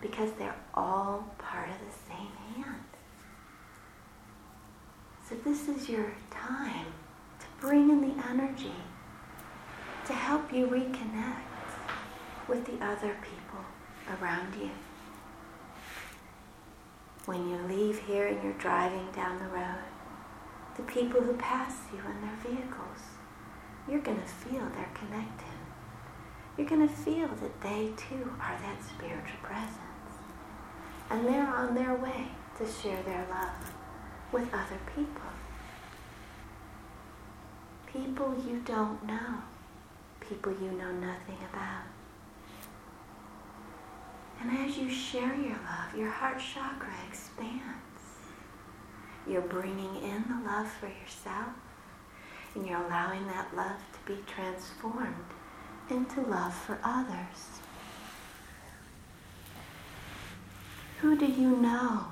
because 0.02 0.32
they're 0.40 0.58
all 0.74 1.24
part 1.38 1.70
of 1.70 1.76
the 1.76 2.12
same 2.12 2.32
hand. 2.56 2.84
So 5.30 5.36
this 5.46 5.68
is 5.68 5.88
your 5.88 6.12
time 6.32 6.88
to 7.40 7.46
bring 7.62 7.92
in 7.92 8.02
the 8.02 8.28
energy 8.28 8.74
to 10.08 10.14
help 10.14 10.52
you 10.52 10.66
reconnect 10.66 11.44
with 12.48 12.66
the 12.66 12.84
other 12.84 13.16
people 13.22 13.64
around 14.20 14.56
you 14.56 14.72
when 17.28 17.50
you 17.50 17.58
leave 17.68 18.00
here 18.00 18.28
and 18.28 18.42
you're 18.42 18.54
driving 18.54 19.06
down 19.12 19.38
the 19.38 19.50
road, 19.50 19.84
the 20.78 20.84
people 20.84 21.20
who 21.20 21.34
pass 21.34 21.74
you 21.92 22.00
in 22.00 22.22
their 22.22 22.38
vehicles, 22.42 23.00
you're 23.86 24.00
going 24.00 24.20
to 24.20 24.26
feel 24.26 24.62
they're 24.74 24.90
connected. 24.96 25.58
You're 26.58 26.70
going 26.70 26.88
to 26.88 26.94
feel 26.94 27.28
that 27.28 27.62
they 27.62 27.92
too 27.98 28.32
are 28.40 28.58
that 28.62 28.82
spiritual 28.82 29.40
presence. 29.44 29.76
And 31.10 31.26
they're 31.26 31.54
on 31.54 31.76
their 31.76 31.96
way 31.96 32.30
to 32.60 32.66
share 32.66 33.04
their 33.04 33.28
love 33.30 33.74
with 34.32 34.54
other 34.54 34.80
people. 34.96 35.32
People 37.92 38.42
you 38.48 38.62
don't 38.64 39.06
know. 39.06 39.42
People 40.22 40.54
you 40.62 40.72
know 40.72 40.92
nothing 40.94 41.40
about. 41.52 41.97
And 44.42 44.58
as 44.58 44.78
you 44.78 44.90
share 44.90 45.36
your 45.36 45.60
love, 45.66 45.98
your 45.98 46.10
heart 46.10 46.40
chakra 46.40 46.94
expands. 47.08 47.64
You're 49.28 49.42
bringing 49.42 49.96
in 50.04 50.24
the 50.30 50.46
love 50.46 50.72
for 50.72 50.88
yourself, 50.88 51.54
and 52.56 52.66
you're 52.66 52.84
allowing 52.86 53.26
that 53.28 53.56
love 53.56 53.80
to 53.94 54.14
be 54.14 54.20
transformed 54.26 55.16
into 55.90 56.22
love 56.22 56.54
for 56.54 56.80
others. 56.84 57.60
Who 61.02 61.18
do 61.18 61.26
you 61.26 61.56
know 61.58 62.06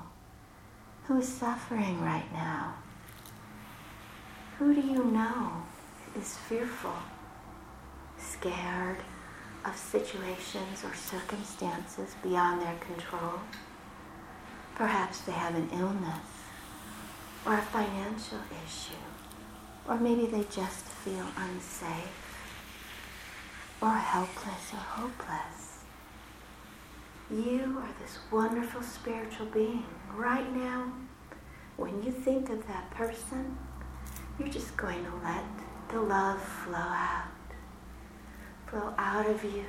who 1.05 1.19
is 1.19 1.27
suffering 1.27 2.01
right 2.01 2.31
now? 2.33 2.75
Who 4.59 4.73
do 4.73 4.81
you 4.81 5.03
know 5.03 5.63
is 6.17 6.37
fearful, 6.37 6.95
scared, 8.17 8.97
of 9.67 9.75
situations 9.75 10.83
or 10.83 10.93
circumstances 10.93 12.15
beyond 12.21 12.61
their 12.61 12.75
control. 12.75 13.39
Perhaps 14.75 15.21
they 15.21 15.31
have 15.31 15.55
an 15.55 15.69
illness 15.73 16.27
or 17.45 17.53
a 17.53 17.61
financial 17.61 18.39
issue, 18.65 18.93
or 19.87 19.97
maybe 19.99 20.25
they 20.25 20.43
just 20.43 20.85
feel 20.85 21.25
unsafe 21.37 22.25
or 23.81 23.91
helpless 23.91 24.73
or 24.73 24.77
hopeless. 24.77 25.83
You 27.29 27.77
are 27.79 27.93
this 28.01 28.19
wonderful 28.31 28.81
spiritual 28.81 29.47
being. 29.47 29.85
Right 30.13 30.55
now, 30.55 30.91
when 31.77 32.03
you 32.03 32.11
think 32.11 32.49
of 32.49 32.65
that 32.67 32.89
person, 32.91 33.57
you're 34.37 34.47
just 34.47 34.75
going 34.77 35.03
to 35.03 35.11
let 35.23 35.43
the 35.89 36.01
love 36.01 36.41
flow 36.41 36.75
out. 36.75 37.34
Flow 38.67 38.93
out 38.97 39.27
of 39.29 39.43
you 39.43 39.65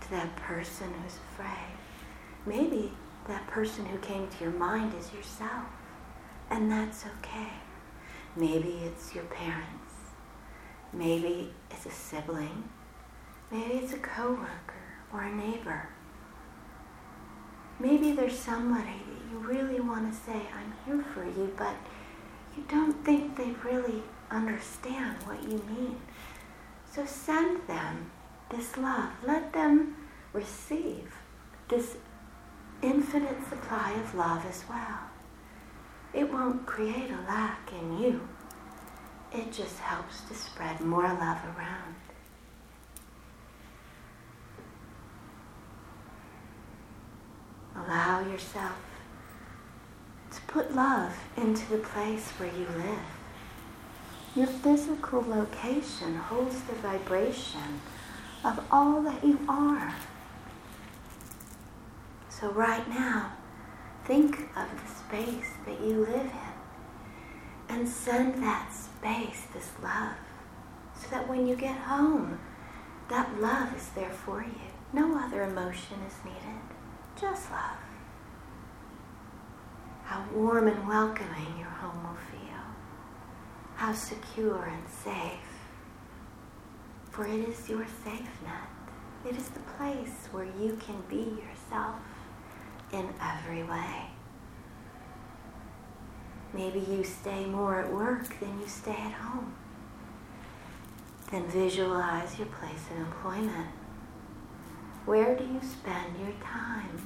to 0.00 0.10
that 0.10 0.34
person 0.36 0.92
who's 1.02 1.18
afraid. 1.32 1.76
Maybe 2.44 2.92
that 3.28 3.46
person 3.46 3.86
who 3.86 3.98
came 3.98 4.28
to 4.28 4.44
your 4.44 4.52
mind 4.52 4.92
is 4.98 5.12
yourself, 5.12 5.66
and 6.50 6.70
that's 6.70 7.04
okay. 7.18 7.50
Maybe 8.36 8.80
it's 8.84 9.14
your 9.14 9.24
parents. 9.24 9.94
Maybe 10.92 11.52
it's 11.70 11.86
a 11.86 11.90
sibling. 11.90 12.68
Maybe 13.50 13.74
it's 13.74 13.92
a 13.92 13.98
coworker 13.98 14.84
or 15.12 15.22
a 15.22 15.34
neighbor. 15.34 15.88
Maybe 17.78 18.12
there's 18.12 18.38
somebody 18.38 18.84
that 19.08 19.30
you 19.30 19.38
really 19.38 19.80
want 19.80 20.12
to 20.12 20.18
say, 20.18 20.32
I'm 20.32 20.74
here 20.84 21.04
for 21.14 21.24
you, 21.24 21.52
but 21.56 21.74
you 22.56 22.64
don't 22.68 23.04
think 23.04 23.36
they 23.36 23.52
really 23.64 24.02
understand 24.30 25.16
what 25.24 25.42
you 25.42 25.62
mean. 25.68 26.00
So 26.90 27.04
send 27.04 27.66
them 27.68 28.10
this 28.50 28.76
love. 28.76 29.10
Let 29.24 29.52
them 29.52 29.96
receive 30.32 31.14
this 31.68 31.96
infinite 32.82 33.48
supply 33.48 33.92
of 33.92 34.14
love 34.14 34.44
as 34.46 34.64
well. 34.68 35.00
It 36.12 36.32
won't 36.32 36.66
create 36.66 37.10
a 37.10 37.28
lack 37.28 37.72
in 37.72 37.98
you. 37.98 38.28
It 39.32 39.52
just 39.52 39.78
helps 39.80 40.22
to 40.22 40.34
spread 40.34 40.80
more 40.80 41.02
love 41.02 41.38
around. 41.56 41.94
Allow 47.76 48.30
yourself 48.30 48.78
to 50.30 50.40
put 50.42 50.74
love 50.74 51.14
into 51.36 51.68
the 51.70 51.78
place 51.78 52.30
where 52.38 52.52
you 52.52 52.66
live. 52.76 52.98
Your 54.34 54.46
physical 54.46 55.22
location 55.22 56.16
holds 56.16 56.60
the 56.62 56.74
vibration 56.74 57.80
of 58.44 58.64
all 58.70 59.02
that 59.02 59.24
you 59.24 59.38
are. 59.48 59.94
So 62.28 62.50
right 62.50 62.88
now, 62.88 63.32
think 64.04 64.50
of 64.56 64.68
the 64.70 64.94
space 64.94 65.50
that 65.66 65.80
you 65.80 66.00
live 66.00 66.30
in 66.30 66.56
and 67.68 67.88
send 67.88 68.42
that 68.42 68.72
space 68.72 69.46
this 69.52 69.70
love 69.82 70.16
so 70.94 71.08
that 71.10 71.28
when 71.28 71.46
you 71.46 71.56
get 71.56 71.76
home, 71.76 72.38
that 73.08 73.40
love 73.40 73.76
is 73.76 73.88
there 73.90 74.10
for 74.10 74.42
you. 74.42 74.70
No 74.92 75.18
other 75.18 75.42
emotion 75.42 75.98
is 76.06 76.24
needed, 76.24 76.60
just 77.20 77.50
love. 77.50 77.78
How 80.04 80.24
warm 80.32 80.68
and 80.68 80.86
welcoming 80.86 81.58
your 81.58 81.68
home 81.68 82.02
will 82.04 82.18
feel. 82.30 82.62
How 83.74 83.92
secure 83.92 84.64
and 84.64 84.88
safe. 84.88 85.45
For 87.16 87.26
it 87.26 87.48
is 87.48 87.66
your 87.66 87.86
safe 88.04 88.28
net. 88.44 88.68
It 89.26 89.38
is 89.38 89.48
the 89.48 89.60
place 89.60 90.28
where 90.32 90.44
you 90.44 90.78
can 90.78 91.02
be 91.08 91.40
yourself 91.40 91.96
in 92.92 93.08
every 93.22 93.62
way. 93.62 94.10
Maybe 96.52 96.80
you 96.80 97.02
stay 97.04 97.46
more 97.46 97.80
at 97.80 97.90
work 97.90 98.38
than 98.38 98.60
you 98.60 98.68
stay 98.68 98.90
at 98.90 99.12
home. 99.12 99.54
Then 101.30 101.48
visualize 101.48 102.38
your 102.38 102.48
place 102.48 102.84
of 102.90 102.98
employment. 102.98 103.70
Where 105.06 105.34
do 105.34 105.44
you 105.44 105.60
spend 105.62 106.18
your 106.20 106.34
time? 106.42 107.00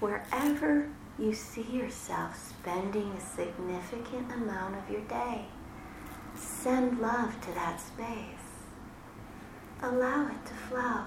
Wherever 0.00 0.88
you 1.18 1.34
see 1.34 1.60
yourself 1.70 2.54
spending 2.58 3.12
a 3.12 3.20
significant 3.20 4.32
amount 4.32 4.76
of 4.76 4.90
your 4.90 5.02
day, 5.02 5.44
send 6.34 7.00
love 7.00 7.38
to 7.42 7.52
that 7.52 7.78
space. 7.78 8.47
Allow 9.80 10.26
it 10.26 10.46
to 10.46 10.54
flow. 10.54 11.04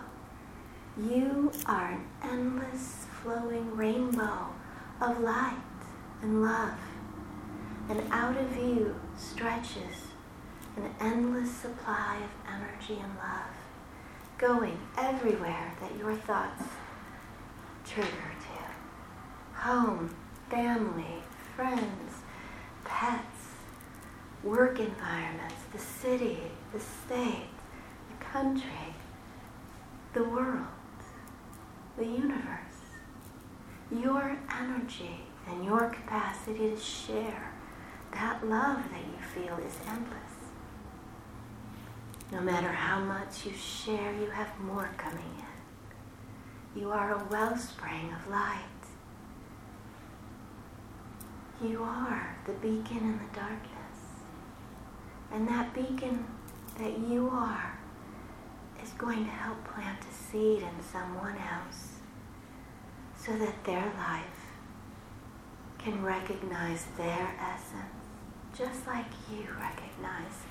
You 0.98 1.52
are 1.66 1.92
an 1.92 2.06
endless 2.24 3.06
flowing 3.22 3.76
rainbow 3.76 4.48
of 5.02 5.20
light 5.20 5.58
and 6.22 6.42
love. 6.42 6.78
And 7.90 8.02
out 8.12 8.38
of 8.38 8.56
you 8.56 8.96
stretches 9.18 10.08
an 10.78 10.90
endless 11.02 11.52
supply 11.52 12.18
of 12.24 12.54
energy 12.54 13.02
and 13.02 13.14
love, 13.18 13.52
going 14.38 14.80
everywhere 14.98 15.74
that 15.82 15.98
your 15.98 16.16
thoughts 16.16 16.64
trigger 17.86 18.08
to. 18.08 19.60
Home, 19.60 20.16
family, 20.50 21.22
friends, 21.58 22.22
pets, 22.86 23.48
work 24.44 24.80
environments, 24.80 25.56
the 25.74 25.80
city, 25.80 26.40
the 26.72 26.80
state, 26.80 27.51
country, 28.32 28.96
the 30.14 30.24
world, 30.24 30.66
the 31.98 32.06
universe. 32.06 32.48
Your 33.92 34.38
energy 34.50 35.20
and 35.48 35.66
your 35.66 35.90
capacity 35.90 36.70
to 36.70 36.80
share 36.80 37.52
that 38.14 38.48
love 38.48 38.84
that 38.92 39.02
you 39.02 39.22
feel 39.34 39.58
is 39.66 39.76
endless. 39.88 40.32
No 42.32 42.40
matter 42.40 42.70
how 42.70 43.02
much 43.02 43.46
you 43.46 43.52
share, 43.54 44.14
you 44.14 44.30
have 44.30 44.58
more 44.62 44.90
coming 44.98 45.34
in. 45.38 46.82
You 46.82 46.92
are 46.92 47.12
a 47.14 47.28
wellspring 47.30 48.14
of 48.14 48.32
light. 48.32 48.60
You 51.62 51.84
are 51.84 52.38
the 52.46 52.54
beacon 52.54 52.98
in 52.98 53.20
the 53.20 53.40
darkness. 53.40 54.00
And 55.34 55.48
that 55.50 55.74
beacon 55.74 56.26
that 56.78 56.98
you 56.98 57.30
are 57.30 57.78
going 59.02 59.26
to 59.26 59.32
help 59.32 59.58
plant 59.64 59.98
a 60.00 60.14
seed 60.14 60.62
in 60.62 60.84
someone 60.92 61.36
else 61.36 61.96
so 63.18 63.36
that 63.36 63.64
their 63.64 63.92
life 63.98 64.46
can 65.80 66.04
recognize 66.04 66.86
their 66.98 67.36
essence 67.42 68.02
just 68.56 68.86
like 68.86 69.08
you 69.32 69.48
recognize 69.60 70.46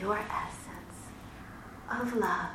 your 0.00 0.18
essence 0.18 1.12
of 1.88 2.16
love. 2.16 2.50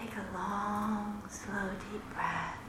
Take 0.00 0.16
a 0.16 0.34
long, 0.34 1.22
slow, 1.28 1.68
deep 1.92 2.14
breath. 2.14 2.63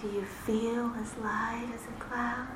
Do 0.00 0.08
you 0.08 0.24
feel 0.24 0.90
as 0.98 1.14
light 1.18 1.68
as 1.74 1.84
a 1.84 2.00
cloud? 2.00 2.48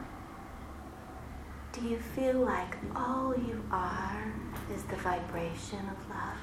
Do 1.73 1.83
you 1.87 1.99
feel 1.99 2.41
like 2.41 2.75
all 2.97 3.35
you 3.37 3.63
are 3.71 4.33
is 4.75 4.83
the 4.85 4.97
vibration 4.97 5.81
of 5.81 6.09
love? 6.09 6.39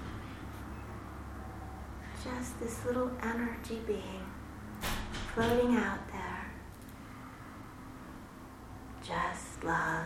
Just 2.24 2.60
this 2.60 2.86
little 2.86 3.10
energy 3.24 3.80
being 3.88 4.26
floating 5.34 5.76
out 5.76 6.08
there. 6.12 6.52
Just 9.02 9.64
love. 9.64 10.06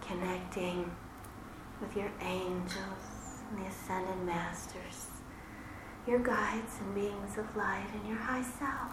Connecting 0.00 0.90
with 1.78 1.94
your 1.94 2.10
angels 2.22 3.42
and 3.50 3.62
the 3.62 3.68
ascended 3.68 4.24
masters, 4.24 5.08
your 6.06 6.18
guides 6.18 6.78
and 6.80 6.94
beings 6.94 7.38
of 7.38 7.56
light, 7.56 7.86
and 7.94 8.08
your 8.08 8.18
high 8.18 8.42
self. 8.42 8.92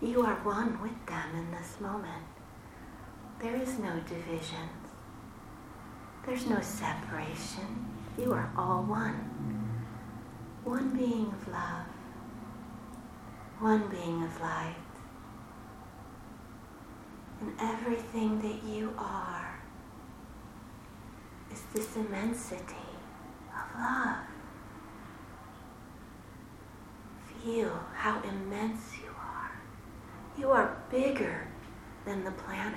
You 0.00 0.22
are 0.22 0.36
one 0.44 0.80
with 0.80 1.06
them 1.06 1.34
in 1.34 1.50
this 1.50 1.80
moment. 1.80 2.24
There 3.40 3.56
is 3.56 3.78
no 3.78 3.98
division. 4.00 4.68
There's 6.24 6.46
no 6.46 6.60
separation. 6.60 7.86
You 8.18 8.32
are 8.32 8.50
all 8.56 8.82
one. 8.82 9.32
One 10.64 10.90
being 10.90 11.26
of 11.26 11.48
love. 11.48 11.86
One 13.58 13.88
being 13.88 14.22
of 14.22 14.40
light. 14.40 14.76
And 17.40 17.52
everything 17.60 18.40
that 18.40 18.64
you 18.64 18.94
are 18.98 19.60
is 21.52 21.62
this 21.72 21.96
immensity 21.96 22.74
of 23.54 23.80
love. 23.80 24.25
Feel 27.46 27.78
how 27.94 28.20
immense 28.22 28.98
you 29.00 29.10
are. 29.20 29.52
You 30.36 30.50
are 30.50 30.76
bigger 30.90 31.46
than 32.04 32.24
the 32.24 32.32
planet. 32.32 32.74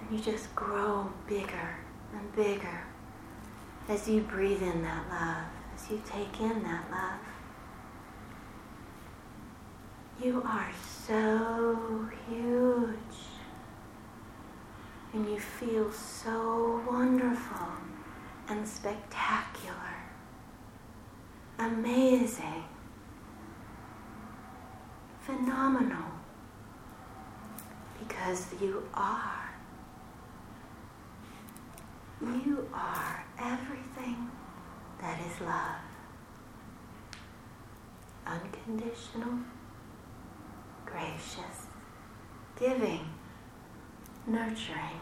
And 0.00 0.18
you 0.18 0.22
just 0.22 0.54
grow 0.54 1.10
bigger 1.26 1.78
and 2.12 2.36
bigger 2.36 2.84
as 3.88 4.06
you 4.06 4.20
breathe 4.20 4.62
in 4.62 4.82
that 4.82 5.08
love, 5.08 5.46
as 5.74 5.90
you 5.90 6.02
take 6.04 6.40
in 6.40 6.62
that 6.62 6.84
love. 6.90 7.20
You 10.22 10.42
are 10.44 10.70
so 11.06 12.06
huge. 12.28 12.96
And 15.14 15.26
you 15.26 15.38
feel 15.38 15.90
so 15.90 16.82
wonderful 16.86 17.68
and 18.48 18.66
spectacular, 18.68 20.01
amazing, 21.66 22.64
phenomenal, 25.20 26.10
because 27.98 28.46
you 28.60 28.82
are. 28.94 29.38
You 32.20 32.68
are 32.72 33.24
everything 33.38 34.30
that 35.00 35.18
is 35.20 35.40
love. 35.40 35.80
Unconditional, 38.26 39.38
gracious, 40.86 41.66
giving, 42.58 43.04
nurturing, 44.26 45.00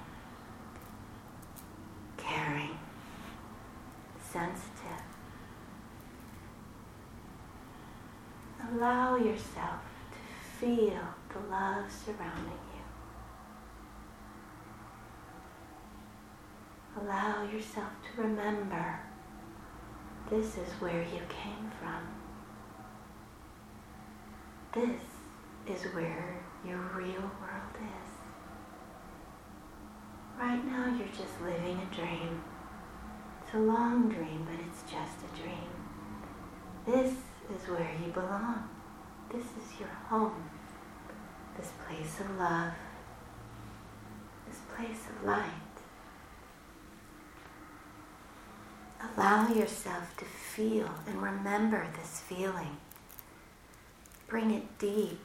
caring, 2.16 2.78
sensitive. 4.32 4.79
Allow 8.72 9.16
yourself 9.16 9.80
to 10.12 10.58
feel 10.58 11.00
the 11.28 11.40
love 11.50 11.90
surrounding 11.90 12.60
you. 12.74 12.84
Allow 17.02 17.50
yourself 17.50 17.90
to 18.04 18.22
remember 18.22 19.00
this 20.30 20.56
is 20.56 20.68
where 20.78 21.02
you 21.02 21.20
came 21.28 21.70
from. 21.80 22.06
This 24.72 25.00
is 25.66 25.92
where 25.92 26.40
your 26.64 26.78
real 26.96 27.30
world 27.40 27.76
is. 27.76 28.10
Right 30.38 30.64
now, 30.64 30.86
you're 30.96 31.08
just 31.08 31.40
living 31.42 31.80
a 31.80 31.94
dream. 31.94 32.40
It's 33.42 33.54
a 33.54 33.58
long 33.58 34.08
dream, 34.08 34.46
but 34.48 34.64
it's 34.64 34.82
just 34.82 35.24
a 35.24 35.42
dream. 35.42 35.68
This 36.86 37.14
is 37.54 37.68
where 37.68 37.90
you 38.04 38.12
belong. 38.12 38.68
This 39.32 39.44
is 39.44 39.80
your 39.80 39.88
home. 39.88 40.50
This 41.56 41.70
place 41.86 42.20
of 42.20 42.38
love. 42.38 42.72
This 44.48 44.58
place 44.74 45.06
of 45.08 45.26
light. 45.26 45.44
Allow 49.16 49.48
yourself 49.48 50.16
to 50.18 50.24
feel 50.24 50.90
and 51.06 51.22
remember 51.22 51.86
this 51.98 52.20
feeling. 52.20 52.76
Bring 54.28 54.50
it 54.50 54.78
deep 54.78 55.18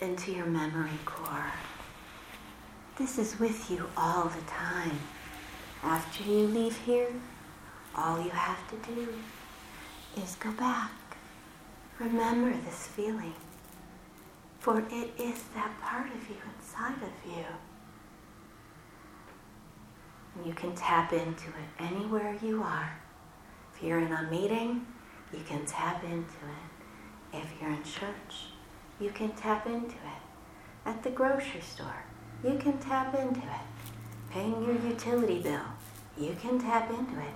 into 0.00 0.32
your 0.32 0.46
memory 0.46 0.98
core. 1.04 1.52
This 2.96 3.18
is 3.18 3.38
with 3.38 3.70
you 3.70 3.88
all 3.96 4.24
the 4.24 4.42
time. 4.42 4.98
After 5.82 6.24
you 6.24 6.46
leave 6.46 6.76
here, 6.78 7.12
all 7.94 8.22
you 8.22 8.30
have 8.30 8.68
to 8.70 8.94
do 8.94 9.08
is 10.16 10.36
go 10.36 10.50
back. 10.52 10.90
Remember 11.98 12.52
this 12.64 12.86
feeling, 12.88 13.34
for 14.58 14.80
it 14.90 15.12
is 15.18 15.42
that 15.54 15.72
part 15.80 16.08
of 16.08 16.28
you 16.28 16.36
inside 16.56 17.02
of 17.02 17.30
you. 17.30 17.44
And 20.34 20.46
you 20.46 20.54
can 20.54 20.74
tap 20.74 21.12
into 21.12 21.48
it 21.48 21.68
anywhere 21.78 22.36
you 22.42 22.62
are. 22.62 22.98
If 23.74 23.82
you're 23.82 24.00
in 24.00 24.12
a 24.12 24.22
meeting, 24.30 24.86
you 25.32 25.40
can 25.46 25.64
tap 25.66 26.02
into 26.04 26.16
it. 26.22 27.36
If 27.36 27.52
you're 27.60 27.70
in 27.70 27.82
church, 27.82 28.50
you 28.98 29.10
can 29.10 29.32
tap 29.32 29.66
into 29.66 29.94
it. 29.94 30.22
At 30.84 31.02
the 31.02 31.10
grocery 31.10 31.60
store, 31.60 32.04
you 32.42 32.58
can 32.58 32.78
tap 32.78 33.14
into 33.14 33.40
it. 33.40 33.66
Paying 34.30 34.64
your 34.64 34.76
utility 34.86 35.40
bill, 35.40 35.66
you 36.18 36.36
can 36.40 36.58
tap 36.58 36.90
into 36.90 37.20
it. 37.20 37.34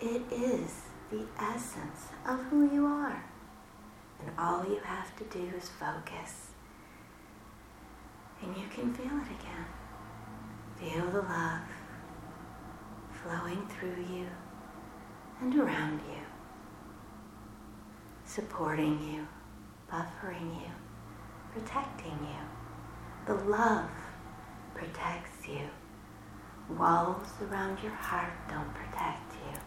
It 0.00 0.22
is 0.30 0.82
the 1.10 1.24
essence 1.40 2.08
of 2.26 2.40
who 2.44 2.72
you 2.72 2.86
are. 2.86 3.24
And 4.20 4.30
all 4.38 4.64
you 4.64 4.80
have 4.84 5.14
to 5.16 5.24
do 5.24 5.50
is 5.56 5.68
focus. 5.68 6.50
And 8.42 8.56
you 8.56 8.64
can 8.72 8.92
feel 8.94 9.06
it 9.06 9.30
again. 9.40 9.66
Feel 10.76 11.10
the 11.10 11.22
love 11.22 11.62
flowing 13.22 13.66
through 13.66 14.04
you 14.14 14.26
and 15.40 15.54
around 15.54 16.00
you, 16.08 16.22
supporting 18.24 19.00
you, 19.02 19.26
buffering 19.90 20.54
you, 20.60 20.70
protecting 21.52 22.18
you. 22.22 22.44
The 23.26 23.34
love 23.44 23.90
protects 24.74 25.48
you. 25.48 25.68
Walls 26.76 27.26
around 27.42 27.82
your 27.82 27.92
heart 27.92 28.32
don't 28.48 28.72
protect 28.74 29.32
you. 29.32 29.58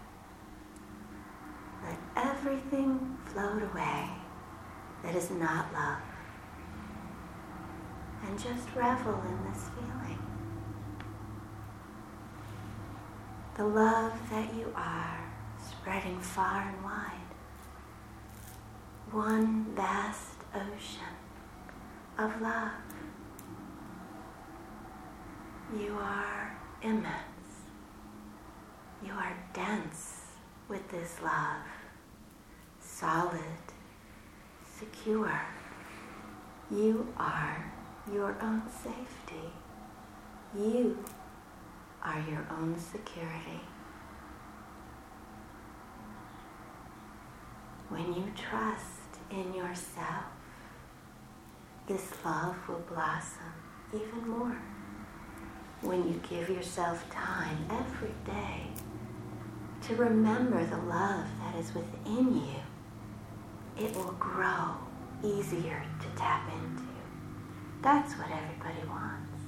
Let 1.83 1.97
everything 2.15 3.17
float 3.25 3.63
away 3.63 4.20
that 5.03 5.15
is 5.15 5.31
not 5.31 5.73
love. 5.73 6.01
And 8.27 8.37
just 8.37 8.67
revel 8.75 9.19
in 9.27 9.51
this 9.51 9.69
feeling. 9.69 10.19
The 13.55 13.65
love 13.65 14.13
that 14.29 14.53
you 14.53 14.71
are 14.75 15.19
spreading 15.69 16.19
far 16.19 16.61
and 16.61 16.83
wide. 16.83 17.17
One 19.11 19.65
vast 19.75 20.37
ocean 20.53 21.15
of 22.17 22.41
love. 22.41 22.71
You 25.77 25.97
are 25.99 26.57
immense. 26.81 27.31
You 29.03 29.13
are 29.13 29.35
dense 29.53 30.21
with 30.69 30.87
this 30.89 31.21
love, 31.21 31.65
solid, 32.79 33.70
secure. 34.81 35.41
You 36.71 37.07
are 37.17 37.71
your 38.11 38.35
own 38.41 38.63
safety. 38.83 39.47
You 40.57 40.97
are 42.03 42.19
your 42.29 42.47
own 42.49 42.75
security. 42.79 43.61
When 47.89 48.13
you 48.13 48.31
trust 48.35 49.19
in 49.29 49.53
yourself, 49.53 50.25
this 51.87 52.11
love 52.25 52.55
will 52.67 52.83
blossom 52.89 53.53
even 53.93 54.27
more. 54.27 54.57
When 55.81 56.07
you 56.07 56.19
give 56.27 56.49
yourself 56.49 57.07
time 57.09 57.67
every 57.69 58.13
day 58.25 58.67
to 59.87 59.95
remember 59.95 60.65
the 60.65 60.77
love 60.77 61.27
that 61.43 61.55
is 61.59 61.73
within 61.75 62.35
you, 62.35 62.70
it 63.83 63.95
will 63.95 64.15
grow 64.19 64.75
easier 65.23 65.83
to 65.99 66.07
tap 66.15 66.47
into. 66.53 66.83
That's 67.81 68.13
what 68.13 68.29
everybody 68.29 68.87
wants. 68.87 69.41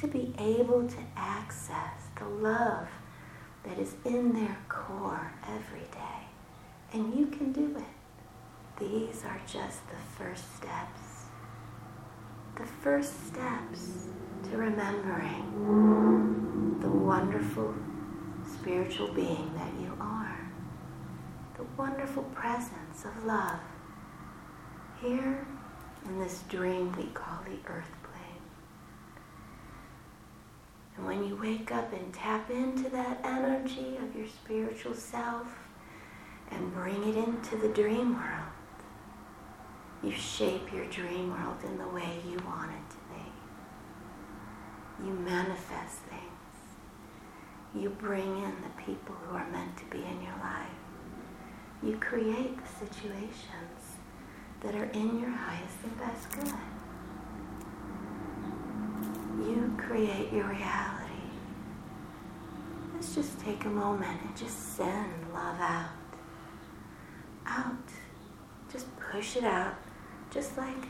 To 0.00 0.06
be 0.06 0.32
able 0.38 0.88
to 0.88 0.96
access 1.16 2.08
the 2.18 2.24
love 2.24 2.88
that 3.64 3.78
is 3.78 3.94
in 4.06 4.32
their 4.32 4.56
core 4.68 5.32
every 5.46 5.86
day. 5.92 6.28
And 6.94 7.14
you 7.14 7.26
can 7.26 7.52
do 7.52 7.76
it. 7.76 8.80
These 8.80 9.22
are 9.24 9.40
just 9.46 9.86
the 9.88 9.96
first 10.16 10.56
steps. 10.56 11.26
The 12.56 12.64
first 12.82 13.26
steps 13.26 14.08
to 14.44 14.56
remembering 14.56 16.78
the 16.80 16.88
wonderful 16.88 17.74
spiritual 18.50 19.12
being 19.12 19.52
that 19.56 19.74
you 19.80 19.94
are. 20.00 20.21
Wonderful 21.82 22.22
presence 22.32 23.04
of 23.04 23.24
love 23.24 23.58
here 25.00 25.44
in 26.04 26.20
this 26.20 26.44
dream 26.48 26.92
we 26.96 27.06
call 27.06 27.40
the 27.44 27.58
earth 27.68 27.90
plane. 28.04 28.44
And 30.96 31.04
when 31.04 31.26
you 31.26 31.34
wake 31.34 31.72
up 31.72 31.92
and 31.92 32.14
tap 32.14 32.48
into 32.52 32.88
that 32.90 33.18
energy 33.24 33.96
of 33.96 34.14
your 34.14 34.28
spiritual 34.28 34.94
self 34.94 35.48
and 36.52 36.72
bring 36.72 37.02
it 37.02 37.16
into 37.16 37.56
the 37.56 37.74
dream 37.74 38.14
world, 38.14 38.52
you 40.04 40.12
shape 40.12 40.72
your 40.72 40.86
dream 40.86 41.30
world 41.30 41.64
in 41.64 41.78
the 41.78 41.88
way 41.88 42.20
you 42.24 42.38
want 42.46 42.70
it 42.70 42.90
to 42.90 42.96
be. 43.10 43.24
You 45.04 45.14
manifest 45.14 45.98
things. 46.08 46.22
You 47.74 47.90
bring 47.90 48.38
in 48.44 48.54
the 48.62 48.82
people 48.86 49.16
who 49.16 49.34
are 49.34 49.50
meant 49.50 49.76
to 49.78 49.84
be 49.86 49.98
in 49.98 50.22
your 50.22 50.38
life. 50.40 50.81
You 51.82 51.96
create 51.96 52.56
the 52.56 52.86
situations 52.86 53.96
that 54.60 54.74
are 54.76 54.84
in 54.84 55.18
your 55.20 55.30
highest 55.30 55.78
and 55.82 55.98
best 55.98 56.30
good. 56.30 56.54
You 59.44 59.74
create 59.76 60.32
your 60.32 60.44
reality. 60.44 61.02
Let's 62.94 63.16
just 63.16 63.40
take 63.40 63.64
a 63.64 63.68
moment 63.68 64.20
and 64.24 64.36
just 64.36 64.76
send 64.76 65.12
love 65.34 65.58
out. 65.58 65.90
Out. 67.46 67.88
Just 68.72 68.86
push 69.00 69.36
it 69.36 69.42
out. 69.42 69.74
Just 70.30 70.56
like 70.56 70.86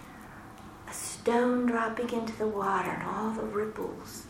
a 0.87 0.93
stone 0.93 1.65
dropping 1.65 2.11
into 2.11 2.37
the 2.37 2.47
water 2.47 2.91
and 2.91 3.03
all 3.09 3.31
the 3.31 3.43
ripples 3.43 4.27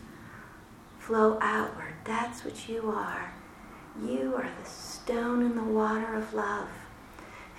flow 0.97 1.37
outward. 1.41 1.95
That's 2.05 2.45
what 2.45 2.69
you 2.69 2.89
are. 2.89 3.33
You 4.01 4.33
are 4.35 4.49
the 4.61 4.69
stone 4.69 5.43
in 5.43 5.55
the 5.55 5.63
water 5.63 6.15
of 6.15 6.33
love. 6.33 6.67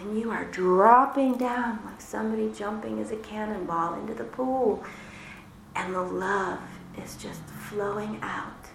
And 0.01 0.18
you 0.18 0.30
are 0.30 0.45
dropping 0.47 1.39
down 1.39 1.78
like 1.85 2.01
somebody 2.01 2.53
jumping 2.53 3.01
as 3.01 3.12
a 3.12 3.16
cannonball 3.16 3.95
into 3.95 4.14
the 4.14 4.24
pool. 4.24 4.85
And 5.76 5.95
the 5.95 6.03
love 6.03 6.61
is 7.03 7.16
just 7.16 7.43
flowing 7.45 8.18
out. 8.22 8.68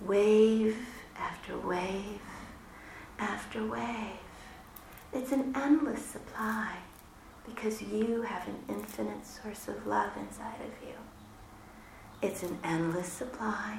Wave 0.00 0.76
after 1.16 1.58
wave 1.58 2.20
after 3.18 3.66
wave. 3.66 4.20
It's 5.12 5.32
an 5.32 5.54
endless 5.56 6.04
supply 6.04 6.76
because 7.46 7.82
you 7.82 8.22
have 8.22 8.46
an 8.46 8.58
infinite 8.68 9.26
source 9.26 9.68
of 9.68 9.86
love 9.86 10.10
inside 10.18 10.60
of 10.60 10.86
you. 10.86 10.94
It's 12.20 12.42
an 12.42 12.58
endless 12.62 13.08
supply. 13.08 13.78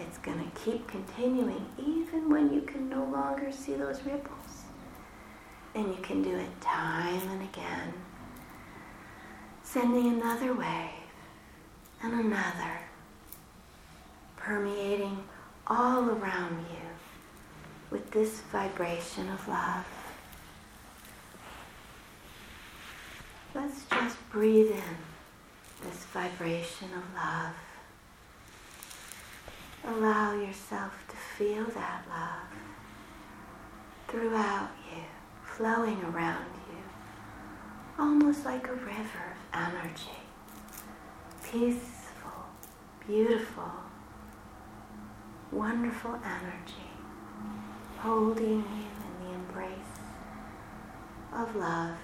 It's 0.00 0.18
going 0.18 0.38
to 0.38 0.60
keep 0.60 0.86
continuing 0.86 1.66
even 1.76 2.30
when 2.30 2.52
you 2.52 2.62
can 2.62 2.88
no 2.88 3.04
longer 3.04 3.50
see 3.50 3.74
those 3.74 4.00
ripples. 4.04 4.62
And 5.74 5.88
you 5.88 6.00
can 6.02 6.22
do 6.22 6.36
it 6.36 6.60
time 6.60 7.20
and 7.28 7.42
again, 7.42 7.92
sending 9.62 10.08
another 10.08 10.54
wave 10.54 10.90
and 12.02 12.12
another, 12.14 12.78
permeating 14.36 15.24
all 15.66 16.08
around 16.08 16.58
you 16.58 16.88
with 17.90 18.10
this 18.10 18.40
vibration 18.52 19.28
of 19.30 19.46
love. 19.48 19.84
Let's 23.54 23.84
just 23.90 24.16
breathe 24.30 24.70
in 24.70 25.84
this 25.84 26.04
vibration 26.04 26.88
of 26.96 27.14
love. 27.14 27.54
Allow 29.84 30.34
yourself 30.34 31.04
to 31.08 31.16
feel 31.16 31.64
that 31.64 32.04
love 32.08 32.58
throughout 34.08 34.70
you, 34.90 35.02
flowing 35.44 36.02
around 36.04 36.46
you, 36.68 36.82
almost 37.98 38.44
like 38.44 38.68
a 38.68 38.72
river 38.74 39.34
of 39.54 39.72
energy. 39.72 40.18
Peaceful, 41.42 42.46
beautiful, 43.06 43.72
wonderful 45.50 46.18
energy, 46.24 46.90
holding 47.98 48.44
you 48.44 48.86
in 48.96 49.26
the 49.26 49.34
embrace 49.34 49.98
of 51.32 51.56
love. 51.56 51.96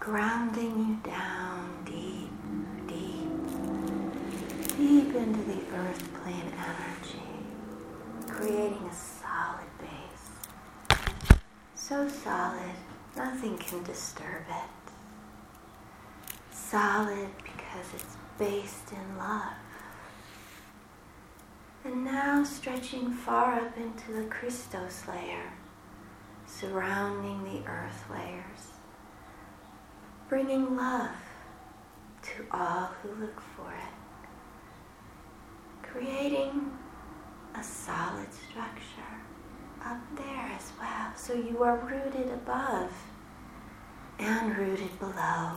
grounding 0.00 0.78
you 1.04 1.10
down 1.12 1.84
deep, 1.84 2.29
deep, 4.80 5.14
into 5.14 5.42
the 5.42 5.76
earth 5.76 6.22
plane 6.22 6.52
energy, 6.58 7.22
creating 8.26 8.88
a 8.90 8.94
solid 8.94 9.70
base. 9.78 10.98
So 11.74 12.08
solid, 12.08 12.76
nothing 13.16 13.58
can 13.58 13.82
disturb 13.82 14.44
it. 14.48 14.92
Solid 16.50 17.28
because 17.42 17.94
it's 17.94 18.16
based 18.38 18.92
in 18.92 19.18
love. 19.18 19.52
And 21.84 22.04
now 22.04 22.44
stretching 22.44 23.10
far 23.10 23.60
up 23.60 23.76
into 23.76 24.12
the 24.12 24.24
Christos 24.24 25.06
layer, 25.06 25.52
surrounding 26.46 27.44
the 27.44 27.68
earth 27.68 28.04
layers 28.10 28.70
bringing 30.30 30.76
love 30.76 31.10
to 32.22 32.46
all 32.52 32.88
who 33.02 33.08
look 33.20 33.40
for 33.40 33.68
it, 33.72 33.99
creating 35.92 36.70
a 37.58 37.62
solid 37.62 38.32
structure 38.32 39.14
up 39.84 40.00
there 40.16 40.50
as 40.56 40.72
well. 40.78 41.12
So 41.16 41.34
you 41.34 41.62
are 41.62 41.76
rooted 41.78 42.32
above 42.32 42.92
and 44.18 44.56
rooted 44.56 44.98
below. 44.98 45.52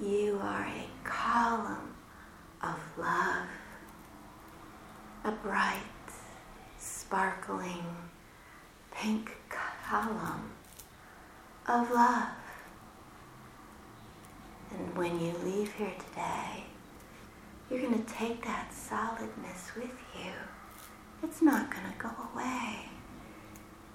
You 0.00 0.38
are 0.42 0.66
a 0.66 0.86
column 1.02 1.94
of 2.62 2.78
love, 2.96 3.48
a 5.24 5.32
bright, 5.32 5.78
sparkling, 6.78 7.84
pink 8.92 9.36
column 9.84 10.52
of 11.66 11.90
love. 11.90 12.28
And 14.70 14.96
when 14.96 15.18
you 15.20 15.32
leave 15.44 15.72
here 15.72 15.92
today, 16.10 16.64
you're 17.70 17.80
going 17.80 18.02
to 18.02 18.12
take 18.12 18.44
that 18.44 18.72
solidness 18.72 19.72
with 19.76 19.94
you. 20.16 20.32
It's 21.22 21.42
not 21.42 21.70
going 21.70 21.90
to 21.90 21.98
go 21.98 22.10
away 22.32 22.88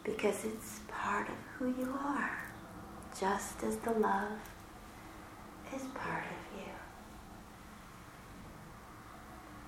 because 0.04 0.46
it's 0.46 0.80
part 0.88 1.30
of 1.30 1.36
who 1.58 1.68
you 1.68 1.94
are, 2.04 2.52
just 3.20 3.64
as 3.64 3.78
the 3.78 3.92
love 3.92 4.40
is 5.76 5.84
part 5.94 6.24
of 6.24 6.60
you. 6.60 6.72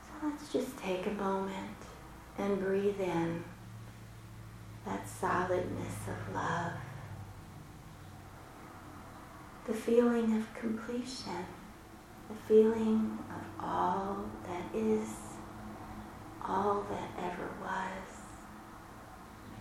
So 0.02 0.28
let's 0.28 0.52
just 0.52 0.78
take 0.78 1.06
a 1.06 1.12
moment 1.12 1.78
and 2.38 2.60
breathe 2.60 2.99
in 2.99 3.43
that 4.86 5.08
solidness 5.08 5.95
of 6.08 6.34
love 6.34 6.74
the 9.68 9.74
feeling 9.74 10.36
of 10.36 10.54
completion, 10.54 11.45
the 12.32 12.53
feeling 12.53 13.17
of 13.29 13.65
all 13.65 14.25
that 14.47 14.63
is, 14.77 15.09
all 16.47 16.86
that 16.89 17.09
ever 17.23 17.49
was, 17.61 18.19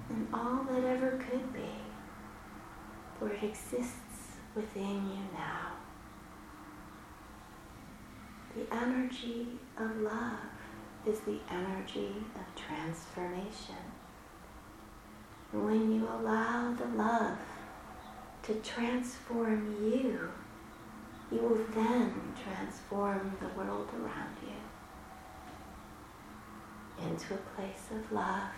and 0.08 0.26
all 0.32 0.64
that 0.64 0.84
ever 0.84 1.22
could 1.30 1.52
be, 1.52 1.70
for 3.18 3.28
it 3.28 3.42
exists 3.42 4.36
within 4.54 5.08
you 5.08 5.22
now. 5.32 5.72
The 8.56 8.74
energy 8.74 9.46
of 9.78 9.96
love 9.98 10.38
is 11.06 11.20
the 11.20 11.38
energy 11.50 12.14
of 12.34 12.62
transformation. 12.62 13.76
When 15.52 15.92
you 15.92 16.06
allow 16.06 16.72
the 16.74 16.86
love 16.96 17.38
to 18.44 18.54
transform 18.56 19.76
you, 19.82 20.30
you 21.30 21.38
will 21.38 21.64
then 21.74 22.12
transform 22.42 23.36
the 23.40 23.48
world 23.56 23.88
around 23.94 24.36
you 24.42 24.60
into 27.06 27.34
a 27.34 27.38
place 27.56 27.90
of 27.92 28.12
love. 28.12 28.50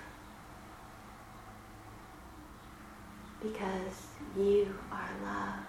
Because 3.42 4.06
you 4.36 4.74
are 4.90 5.10
love. 5.24 5.66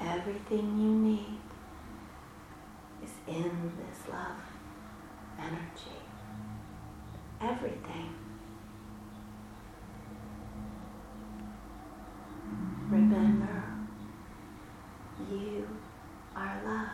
Everything 0.00 0.78
you 0.78 0.94
need 0.94 1.40
is 3.02 3.12
in 3.26 3.72
this 3.76 4.08
love 4.08 4.40
energy. 5.38 5.98
Everything. 7.40 8.25
Remember, 12.88 13.64
you 15.28 15.66
are 16.36 16.62
love. 16.64 16.88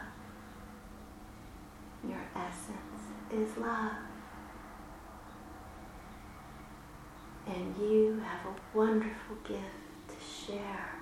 Your 2.09 2.25
essence 2.35 3.03
is 3.31 3.59
love. 3.59 3.93
And 7.47 7.77
you 7.79 8.23
have 8.25 8.47
a 8.47 8.79
wonderful 8.79 9.37
gift 9.45 10.09
to 10.09 10.17
share 10.25 10.95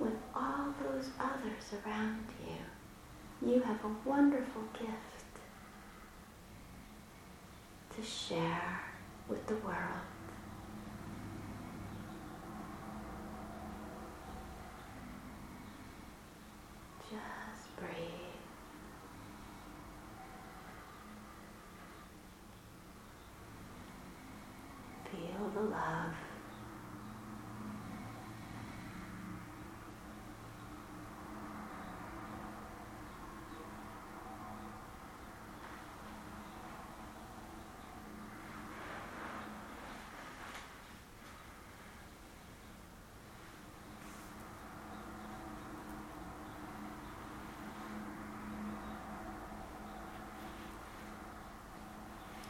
with 0.00 0.16
all 0.34 0.74
those 0.82 1.10
others 1.20 1.86
around 1.86 2.26
you. 2.44 3.48
You 3.48 3.60
have 3.60 3.78
a 3.84 4.08
wonderful 4.08 4.62
gift 4.72 5.38
to 7.94 8.02
share 8.02 8.80
with 9.28 9.46
the 9.46 9.54
world. 9.56 10.02
the 25.51 25.51
love. 25.62 26.14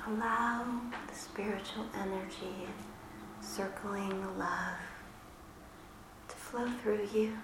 Allow 0.05 0.65
the 1.09 1.15
spiritual 1.15 1.87
energy 1.95 2.67
circling 3.43 4.09
the 4.23 4.33
love 4.39 4.79
to 6.29 6.37
flow 6.37 6.69
through 6.83 7.07
you. 7.13 7.37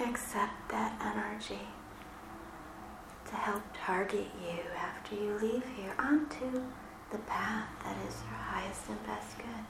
Accept 0.00 0.68
that 0.70 1.00
energy 1.04 1.66
to 3.28 3.34
help 3.34 3.62
target 3.74 4.26
you 4.40 4.60
after 4.78 5.16
you 5.16 5.36
leave 5.40 5.64
here 5.76 5.94
onto 5.98 6.62
the 7.10 7.18
path 7.26 7.68
that 7.84 7.96
is 8.06 8.14
your 8.22 8.38
highest 8.38 8.88
and 8.88 9.06
best 9.06 9.36
good. 9.38 9.64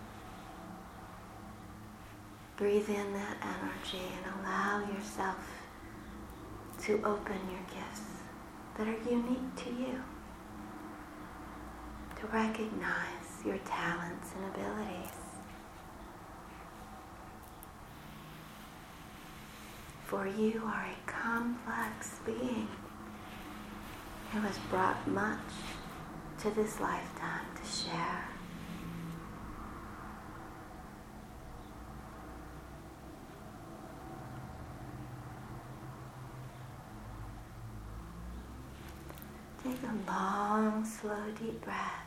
Breathe 2.57 2.89
in 2.89 3.13
that 3.15 3.37
energy 3.43 4.05
and 4.17 4.35
allow 4.41 4.81
yourself 4.93 5.37
to 6.83 6.95
open 7.05 7.39
your 7.51 7.65
gifts 7.71 8.03
that 8.77 8.87
are 8.87 9.11
unique 9.11 9.55
to 9.57 9.71
you. 9.71 10.03
Recognize 12.33 13.45
your 13.45 13.59
talents 13.59 14.33
and 14.35 14.55
abilities. 14.55 15.13
For 20.05 20.27
you 20.27 20.61
are 20.65 20.87
a 20.87 21.11
complex 21.11 22.17
being 22.27 22.69
who 24.33 24.41
has 24.41 24.59
brought 24.71 25.07
much 25.09 25.39
to 26.41 26.51
this 26.51 26.81
lifetime 26.81 27.47
to 27.55 27.71
share. 27.71 28.29
Take 39.63 39.83
a 39.83 40.11
long, 40.11 40.85
slow, 40.85 41.25
deep 41.39 41.65
breath. 41.65 42.06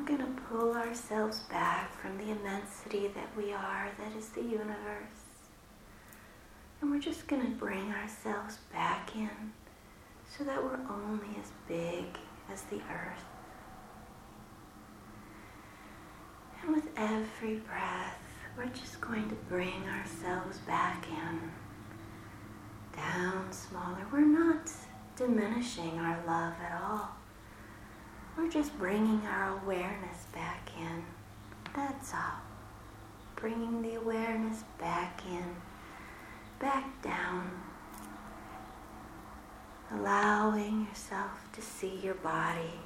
We're 0.00 0.16
going 0.16 0.34
to 0.34 0.42
pull 0.42 0.74
ourselves 0.74 1.40
back 1.50 1.92
from 2.00 2.16
the 2.16 2.30
immensity 2.30 3.08
that 3.08 3.36
we 3.36 3.52
are, 3.52 3.90
that 3.98 4.16
is 4.16 4.30
the 4.30 4.40
universe. 4.40 5.26
And 6.80 6.90
we're 6.90 7.00
just 7.00 7.26
going 7.26 7.42
to 7.42 7.50
bring 7.58 7.92
ourselves 7.92 8.56
back 8.72 9.14
in 9.14 9.52
so 10.38 10.44
that 10.44 10.62
we're 10.62 10.80
only 10.88 11.28
as 11.38 11.52
big 11.68 12.06
as 12.50 12.62
the 12.62 12.76
earth. 12.76 13.24
And 16.62 16.74
with 16.74 16.88
every 16.96 17.56
breath, 17.56 18.18
we're 18.56 18.64
just 18.66 19.02
going 19.02 19.28
to 19.28 19.34
bring 19.50 19.84
ourselves 19.86 20.58
back 20.60 21.06
in 21.08 21.50
down 22.96 23.52
smaller. 23.52 24.06
We're 24.10 24.20
not 24.20 24.70
diminishing 25.14 25.98
our 25.98 26.16
love 26.26 26.54
at 26.64 26.80
all. 26.82 27.19
We're 28.36 28.50
just 28.50 28.76
bringing 28.78 29.20
our 29.26 29.60
awareness 29.62 30.26
back 30.32 30.70
in. 30.78 31.04
That's 31.74 32.14
all. 32.14 32.40
Bringing 33.36 33.82
the 33.82 33.94
awareness 33.96 34.64
back 34.78 35.22
in, 35.26 35.56
back 36.58 37.02
down. 37.02 37.50
Allowing 39.92 40.86
yourself 40.86 41.30
to 41.52 41.62
see 41.62 42.00
your 42.02 42.14
body 42.14 42.80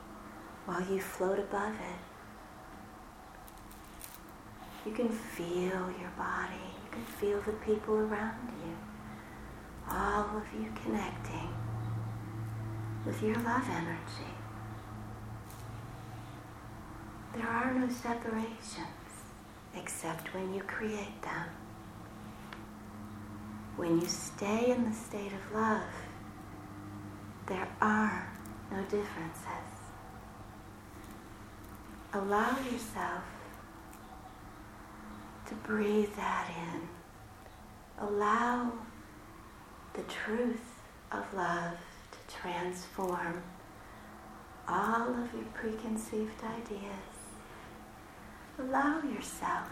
while 0.66 0.82
you 0.82 1.00
float 1.00 1.38
above 1.38 1.74
it. 1.74 2.00
You 4.86 4.92
can 4.92 5.08
feel 5.08 5.90
your 6.00 6.12
body. 6.16 6.54
You 6.84 6.90
can 6.90 7.04
feel 7.04 7.40
the 7.40 7.52
people 7.64 7.94
around 7.94 8.52
you 8.64 8.74
all 9.90 10.36
of 10.36 10.44
you 10.58 10.72
connecting 10.82 11.48
with 13.04 13.22
your 13.22 13.34
love 13.36 13.68
energy. 13.70 14.33
There 17.36 17.48
are 17.48 17.74
no 17.74 17.88
separations 17.88 18.86
except 19.74 20.32
when 20.32 20.54
you 20.54 20.62
create 20.62 21.20
them. 21.22 21.48
When 23.76 24.00
you 24.00 24.06
stay 24.06 24.70
in 24.70 24.84
the 24.84 24.94
state 24.94 25.32
of 25.32 25.54
love, 25.54 25.82
there 27.46 27.68
are 27.80 28.32
no 28.70 28.80
differences. 28.82 29.74
Allow 32.12 32.56
yourself 32.70 33.24
to 35.46 35.54
breathe 35.56 36.14
that 36.14 36.50
in. 36.56 36.88
Allow 38.06 38.72
the 39.94 40.02
truth 40.02 40.80
of 41.10 41.24
love 41.34 41.78
to 42.12 42.36
transform 42.36 43.42
all 44.68 45.08
of 45.08 45.34
your 45.34 45.44
preconceived 45.52 46.40
ideas. 46.44 47.13
Allow 48.56 49.02
yourself 49.02 49.68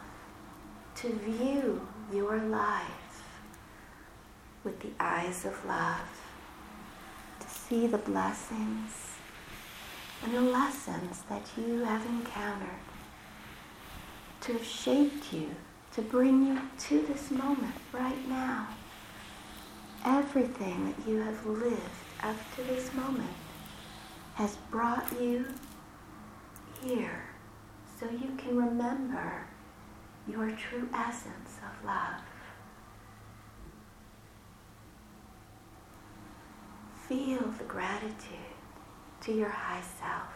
to 0.97 1.09
view 1.09 1.87
your 2.13 2.39
life 2.39 3.23
with 4.65 4.81
the 4.81 4.91
eyes 4.99 5.45
of 5.45 5.65
love, 5.65 6.21
to 7.39 7.49
see 7.49 7.87
the 7.87 7.99
blessings 7.99 8.91
and 10.25 10.35
the 10.35 10.41
lessons 10.41 11.23
that 11.29 11.43
you 11.57 11.85
have 11.85 12.05
encountered, 12.07 12.69
to 14.41 14.55
have 14.55 14.65
shaped 14.65 15.33
you, 15.33 15.55
to 15.93 16.03
bring 16.03 16.45
you 16.45 16.61
to 16.79 17.03
this 17.07 17.31
moment 17.31 17.77
right 17.93 18.29
now. 18.29 18.67
Everything 20.05 20.87
that 20.87 21.09
you 21.09 21.21
have 21.21 21.47
lived 21.47 21.79
up 22.25 22.37
to 22.57 22.63
this 22.65 22.93
moment 22.95 23.31
has 24.35 24.57
brought 24.73 25.07
you 25.21 25.47
here 26.85 27.32
so 28.03 28.11
you 28.11 28.35
can 28.37 28.57
remember 28.57 29.47
your 30.27 30.51
true 30.51 30.89
essence 30.93 31.59
of 31.59 31.87
love. 31.87 32.21
Feel 37.07 37.49
the 37.59 37.65
gratitude 37.65 38.57
to 39.21 39.33
your 39.33 39.51
high 39.51 39.83
self 40.01 40.33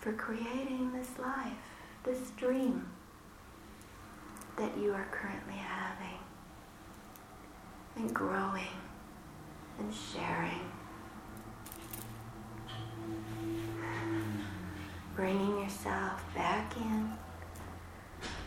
for 0.00 0.12
creating 0.12 0.92
this 0.92 1.18
life, 1.18 1.52
this 2.04 2.30
dream 2.36 2.86
that 4.58 4.76
you 4.76 4.92
are 4.92 5.06
currently 5.10 5.54
having 5.54 6.18
and 7.96 8.12
growing 8.14 8.76
and 9.78 9.94
sharing. 9.94 10.81
Bringing 15.22 15.60
yourself 15.60 16.24
back 16.34 16.76
in, 16.76 17.12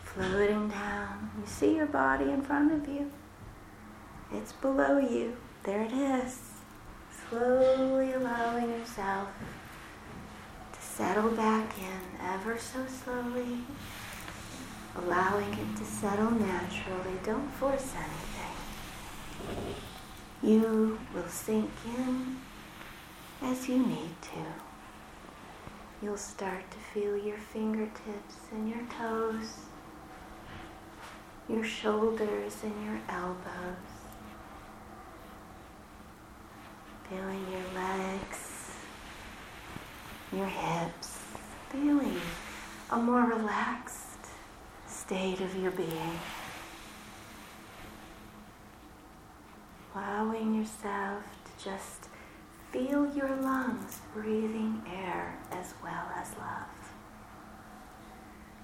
floating 0.03 0.67
down. 0.67 1.32
You 1.39 1.47
see 1.47 1.73
your 1.73 1.86
body 1.86 2.26
in 2.26 2.41
front 2.41 2.73
of 2.73 2.86
you. 2.86 3.09
It's 4.34 4.51
below 4.51 4.97
you. 4.97 5.38
There 5.63 5.84
it 5.84 5.93
is. 5.93 6.38
Slowly 7.30 8.11
allowing 8.11 8.71
yourself 8.71 9.30
to 10.73 10.82
settle 10.82 11.32
back 11.32 11.73
in 11.78 12.19
ever 12.21 12.57
so 12.57 12.86
slowly. 12.88 13.59
Allowing 14.97 15.53
it 15.53 15.78
to 15.78 15.86
settle 15.86 16.32
naturally. 16.32 17.17
Don't 17.23 17.49
force 17.53 17.93
anything. 17.95 19.76
You 20.43 20.99
will 21.13 21.30
sink 21.30 21.71
in 21.97 22.36
as 23.41 23.69
you 23.69 23.78
need 23.78 24.21
to. 24.23 24.64
You'll 26.06 26.18
start 26.18 26.70
to 26.70 26.78
feel 26.78 27.18
your 27.18 27.39
fingertips 27.39 28.36
and 28.51 28.70
your 28.70 28.86
toes, 28.99 29.62
your 31.49 31.64
shoulders 31.64 32.58
and 32.62 32.86
your 32.86 32.99
elbows, 33.10 33.89
feeling 37.10 37.43
your 37.51 37.74
legs, 37.74 38.70
your 40.32 40.45
hips, 40.45 41.18
feeling 41.72 42.22
a 42.91 42.97
more 42.97 43.24
relaxed 43.24 44.28
state 44.86 45.41
of 45.41 45.56
your 45.56 45.72
being. 45.72 46.20
allowing 49.95 50.53
yourself 50.53 51.24
to 51.45 51.64
just 51.64 52.10
feel 52.76 53.09
your 53.15 53.34
lungs 53.38 54.01
breathing 54.13 54.82
air 54.86 55.39
as 55.49 55.73
well 55.82 56.11
as 56.13 56.36
love. 56.38 56.93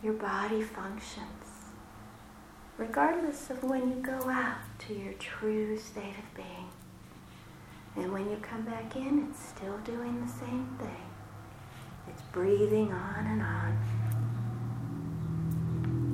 Your 0.03 0.12
body 0.14 0.62
functions 0.62 1.45
regardless 2.78 3.49
of 3.49 3.64
when 3.64 3.88
you 3.89 3.95
go 3.95 4.30
out 4.30 4.57
to 4.80 4.93
your 4.93 5.14
true 5.14 5.78
state 5.78 6.16
of 6.18 6.36
being. 6.36 6.68
And 7.95 8.12
when 8.12 8.30
you 8.30 8.36
come 8.41 8.64
back 8.64 8.97
in, 8.97 9.30
it's 9.30 9.39
still 9.39 9.78
doing 9.86 10.20
the 10.26 10.32
same 10.32 10.68
thing. 10.80 11.05
It's 12.09 12.24
breathing 12.34 12.91
on 12.91 13.26
and 13.28 13.41
on. 13.41 13.78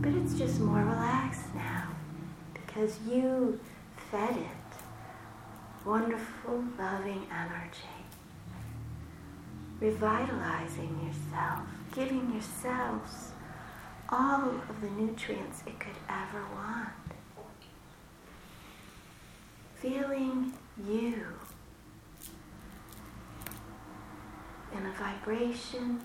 But 0.01 0.13
it's 0.13 0.35
just 0.35 0.59
more 0.59 0.83
relaxed 0.83 1.55
now 1.55 1.87
because 2.53 2.99
you 3.07 3.59
fed 4.11 4.35
it 4.37 4.56
wonderful, 5.87 6.65
loving 6.77 7.25
energy. 7.31 7.95
Revitalizing 9.79 10.99
yourself, 11.07 11.61
giving 11.95 12.29
yourselves 12.33 13.31
all 14.09 14.49
of 14.49 14.81
the 14.81 14.89
nutrients 15.01 15.63
it 15.65 15.79
could 15.79 15.95
ever 16.09 16.43
want. 16.53 16.89
Feeling 19.75 20.51
you 20.85 21.23
in 24.75 24.85
a 24.85 24.91
vibration 24.91 26.01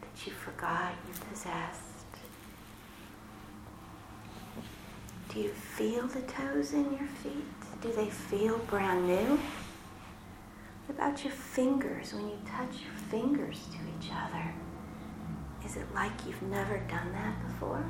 that 0.00 0.26
you 0.26 0.32
forgot 0.32 0.92
you 1.08 1.14
possessed. 1.28 1.82
Do 5.28 5.40
you 5.40 5.48
feel 5.48 6.06
the 6.06 6.22
toes 6.22 6.72
in 6.72 6.92
your 6.92 7.08
feet? 7.22 7.57
Do 7.80 7.92
they 7.92 8.10
feel 8.10 8.58
brand 8.58 9.06
new? 9.06 9.38
What 10.86 10.96
about 10.96 11.22
your 11.22 11.32
fingers 11.32 12.12
when 12.12 12.28
you 12.28 12.38
touch 12.44 12.82
your 12.82 12.94
fingers 13.08 13.68
to 13.70 13.78
each 14.06 14.10
other? 14.12 14.52
Is 15.64 15.76
it 15.76 15.86
like 15.94 16.10
you've 16.26 16.42
never 16.42 16.78
done 16.88 17.12
that 17.12 17.40
before? 17.46 17.84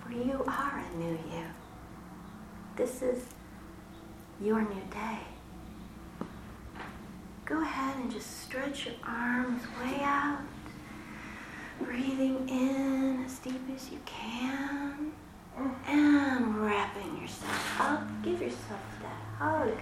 For 0.00 0.12
you 0.12 0.42
are 0.48 0.82
a 0.92 0.96
new 0.98 1.18
you. 1.32 1.44
This 2.74 3.00
is 3.02 3.26
your 4.40 4.60
new 4.62 4.82
day. 4.90 5.18
Go 7.44 7.60
ahead 7.60 7.96
and 7.98 8.10
just 8.10 8.40
stretch 8.42 8.86
your 8.86 8.94
arms 9.06 9.62
way 9.80 10.00
out, 10.02 10.40
breathing 11.80 12.48
in 12.48 13.22
as 13.24 13.38
deep 13.38 13.60
as 13.72 13.90
you 13.90 13.98
can, 14.04 15.12
and 15.86 16.62
wrapping 16.62 17.20
yourself 17.20 17.80
up. 17.80 18.22
Give 18.22 18.40
yourself 18.40 18.80
that 19.02 19.22
hug. 19.38 19.78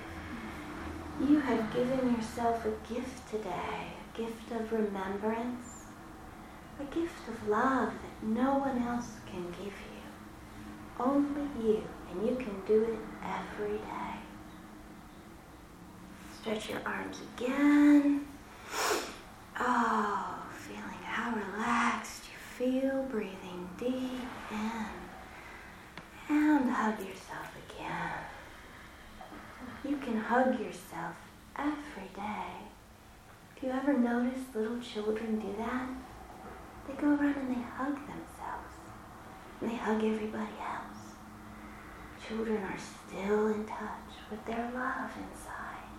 You 1.21 1.41
have 1.41 1.73
given 1.75 2.15
yourself 2.15 2.65
a 2.65 2.93
gift 2.93 3.31
today, 3.31 3.93
a 4.15 4.17
gift 4.17 4.51
of 4.53 4.73
remembrance 4.73 5.81
a 6.81 6.95
gift 6.95 7.29
of 7.29 7.49
love 7.49 7.93
that 7.93 8.27
no 8.27 8.59
one 8.59 8.83
else 8.83 9.09
can 9.27 9.45
give 9.51 9.67
you. 9.67 10.09
Only 10.99 11.49
you, 11.63 11.85
and 12.11 12.27
you 12.27 12.37
can 12.37 12.61
do 12.67 12.83
it 12.85 12.99
every 13.23 13.79
day. 13.79 14.15
Stretch 16.41 16.71
your 16.71 16.81
arms 16.87 17.19
again. 17.37 18.27
Oh, 19.59 20.39
feeling 20.57 21.03
how 21.05 21.35
relaxed 21.35 22.25
you 22.25 22.81
feel, 22.81 23.03
breathing 23.11 23.69
deep 23.79 24.21
in. 24.51 25.00
And 26.31 26.71
hug 26.71 27.01
yourself 27.01 27.51
again. 27.69 28.13
You 29.85 29.97
can 29.97 30.17
hug 30.17 30.61
yourself 30.61 31.17
every 31.59 32.09
day. 32.15 32.53
If 33.57 33.65
you 33.65 33.71
ever 33.71 33.95
notice 33.95 34.39
little 34.55 34.79
children 34.79 35.41
do 35.41 35.53
that, 35.59 35.89
they 36.87 36.95
go 36.95 37.09
around 37.09 37.35
and 37.35 37.51
they 37.51 37.61
hug 37.61 37.95
themselves. 37.95 38.77
And 39.61 39.71
they 39.71 39.75
hug 39.75 40.05
everybody 40.05 40.55
else. 40.61 41.17
Children 42.29 42.63
are 42.63 42.79
still 42.79 43.49
in 43.49 43.65
touch 43.65 44.15
with 44.31 44.47
their 44.47 44.71
love 44.73 45.11
inside. 45.17 45.91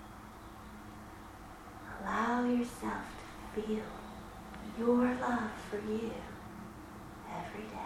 Allow 1.99 2.45
yourself 2.45 3.03
to 3.53 3.61
feel 3.61 3.83
your 4.79 5.13
love 5.15 5.51
for 5.69 5.75
you 5.75 6.09
every 7.29 7.63
day. 7.63 7.77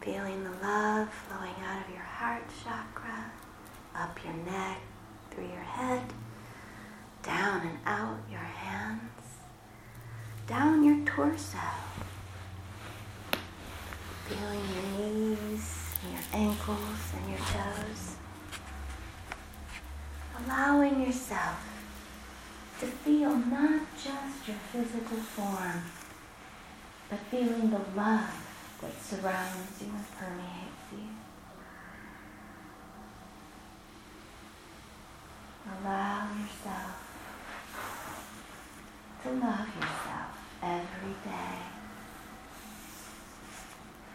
Feeling 0.00 0.44
the 0.44 0.50
love 0.66 1.12
flowing 1.12 1.54
out 1.66 1.84
of 1.84 1.90
your 1.92 2.02
heart 2.02 2.44
chakra, 2.68 3.24
up 3.94 4.18
your 4.22 4.34
neck, 4.44 4.80
through 5.30 5.46
your 5.46 5.56
head, 5.56 6.02
down 7.22 7.62
and 7.62 7.78
out 7.86 8.18
your 8.30 8.40
hands, 8.40 9.22
down 10.46 10.84
your 10.84 11.02
torso. 11.06 11.56
Feeling 14.26 14.60
your 14.74 14.98
knees 14.98 15.74
and 16.02 16.12
your 16.12 16.22
ankles 16.34 17.00
and 17.16 17.30
your 17.30 17.38
toes. 17.38 18.16
Allowing 20.44 21.00
yourself 21.00 21.64
to 22.80 22.86
feel 22.86 23.34
not 23.34 23.80
just 23.94 24.46
your 24.46 24.58
physical 24.70 25.16
form, 25.16 25.82
but 27.08 27.18
feeling 27.30 27.70
the 27.70 27.80
love 27.96 28.44
that 28.82 29.02
surrounds 29.02 29.80
you 29.80 29.86
and 29.86 30.18
permeates 30.18 30.92
you. 30.92 31.27
Allow 35.80 36.28
yourself 36.32 37.08
to 39.22 39.30
love 39.30 39.68
yourself 39.76 40.38
every 40.62 41.14
day. 41.24 41.58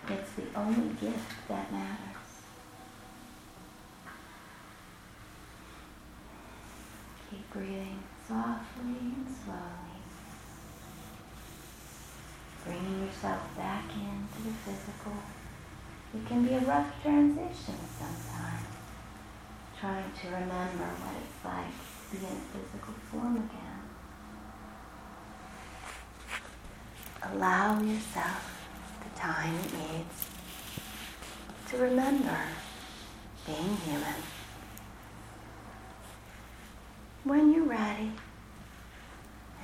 It's 0.09 0.31
the 0.33 0.59
only 0.59 0.89
gift 0.95 1.47
that 1.47 1.71
matters. 1.71 1.99
Keep 7.29 7.49
breathing 7.53 8.03
softly 8.27 8.97
and 8.99 9.27
slowly. 9.27 10.01
Bringing 12.65 13.05
yourself 13.05 13.55
back 13.55 13.85
into 13.93 14.49
the 14.49 14.53
physical. 14.65 15.13
It 16.13 16.27
can 16.27 16.45
be 16.45 16.53
a 16.55 16.59
rough 16.59 17.01
transition 17.01 17.75
sometimes. 17.97 18.72
Trying 19.83 20.13
to 20.21 20.27
remember 20.27 20.87
what 21.03 21.15
it's 21.19 21.43
like 21.43 21.75
to 22.11 22.15
be 22.15 22.25
in 22.25 22.39
physical 22.53 22.93
form 23.11 23.35
again. 23.35 23.73
allow 27.31 27.81
yourself 27.81 28.65
the 29.03 29.19
time 29.19 29.53
it 29.55 29.73
needs 29.73 30.27
to 31.67 31.77
remember 31.77 32.37
being 33.45 33.75
human. 33.85 34.21
When 37.25 37.53
you're 37.53 37.65
ready, 37.65 38.11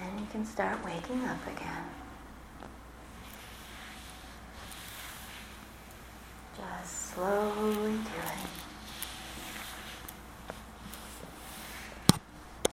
and 0.01 0.19
you 0.19 0.27
can 0.33 0.45
start 0.45 0.83
waking 0.83 1.23
up 1.23 1.47
again. 1.47 1.85
Just 6.57 7.13
slowly 7.13 7.91
doing. 7.91 8.58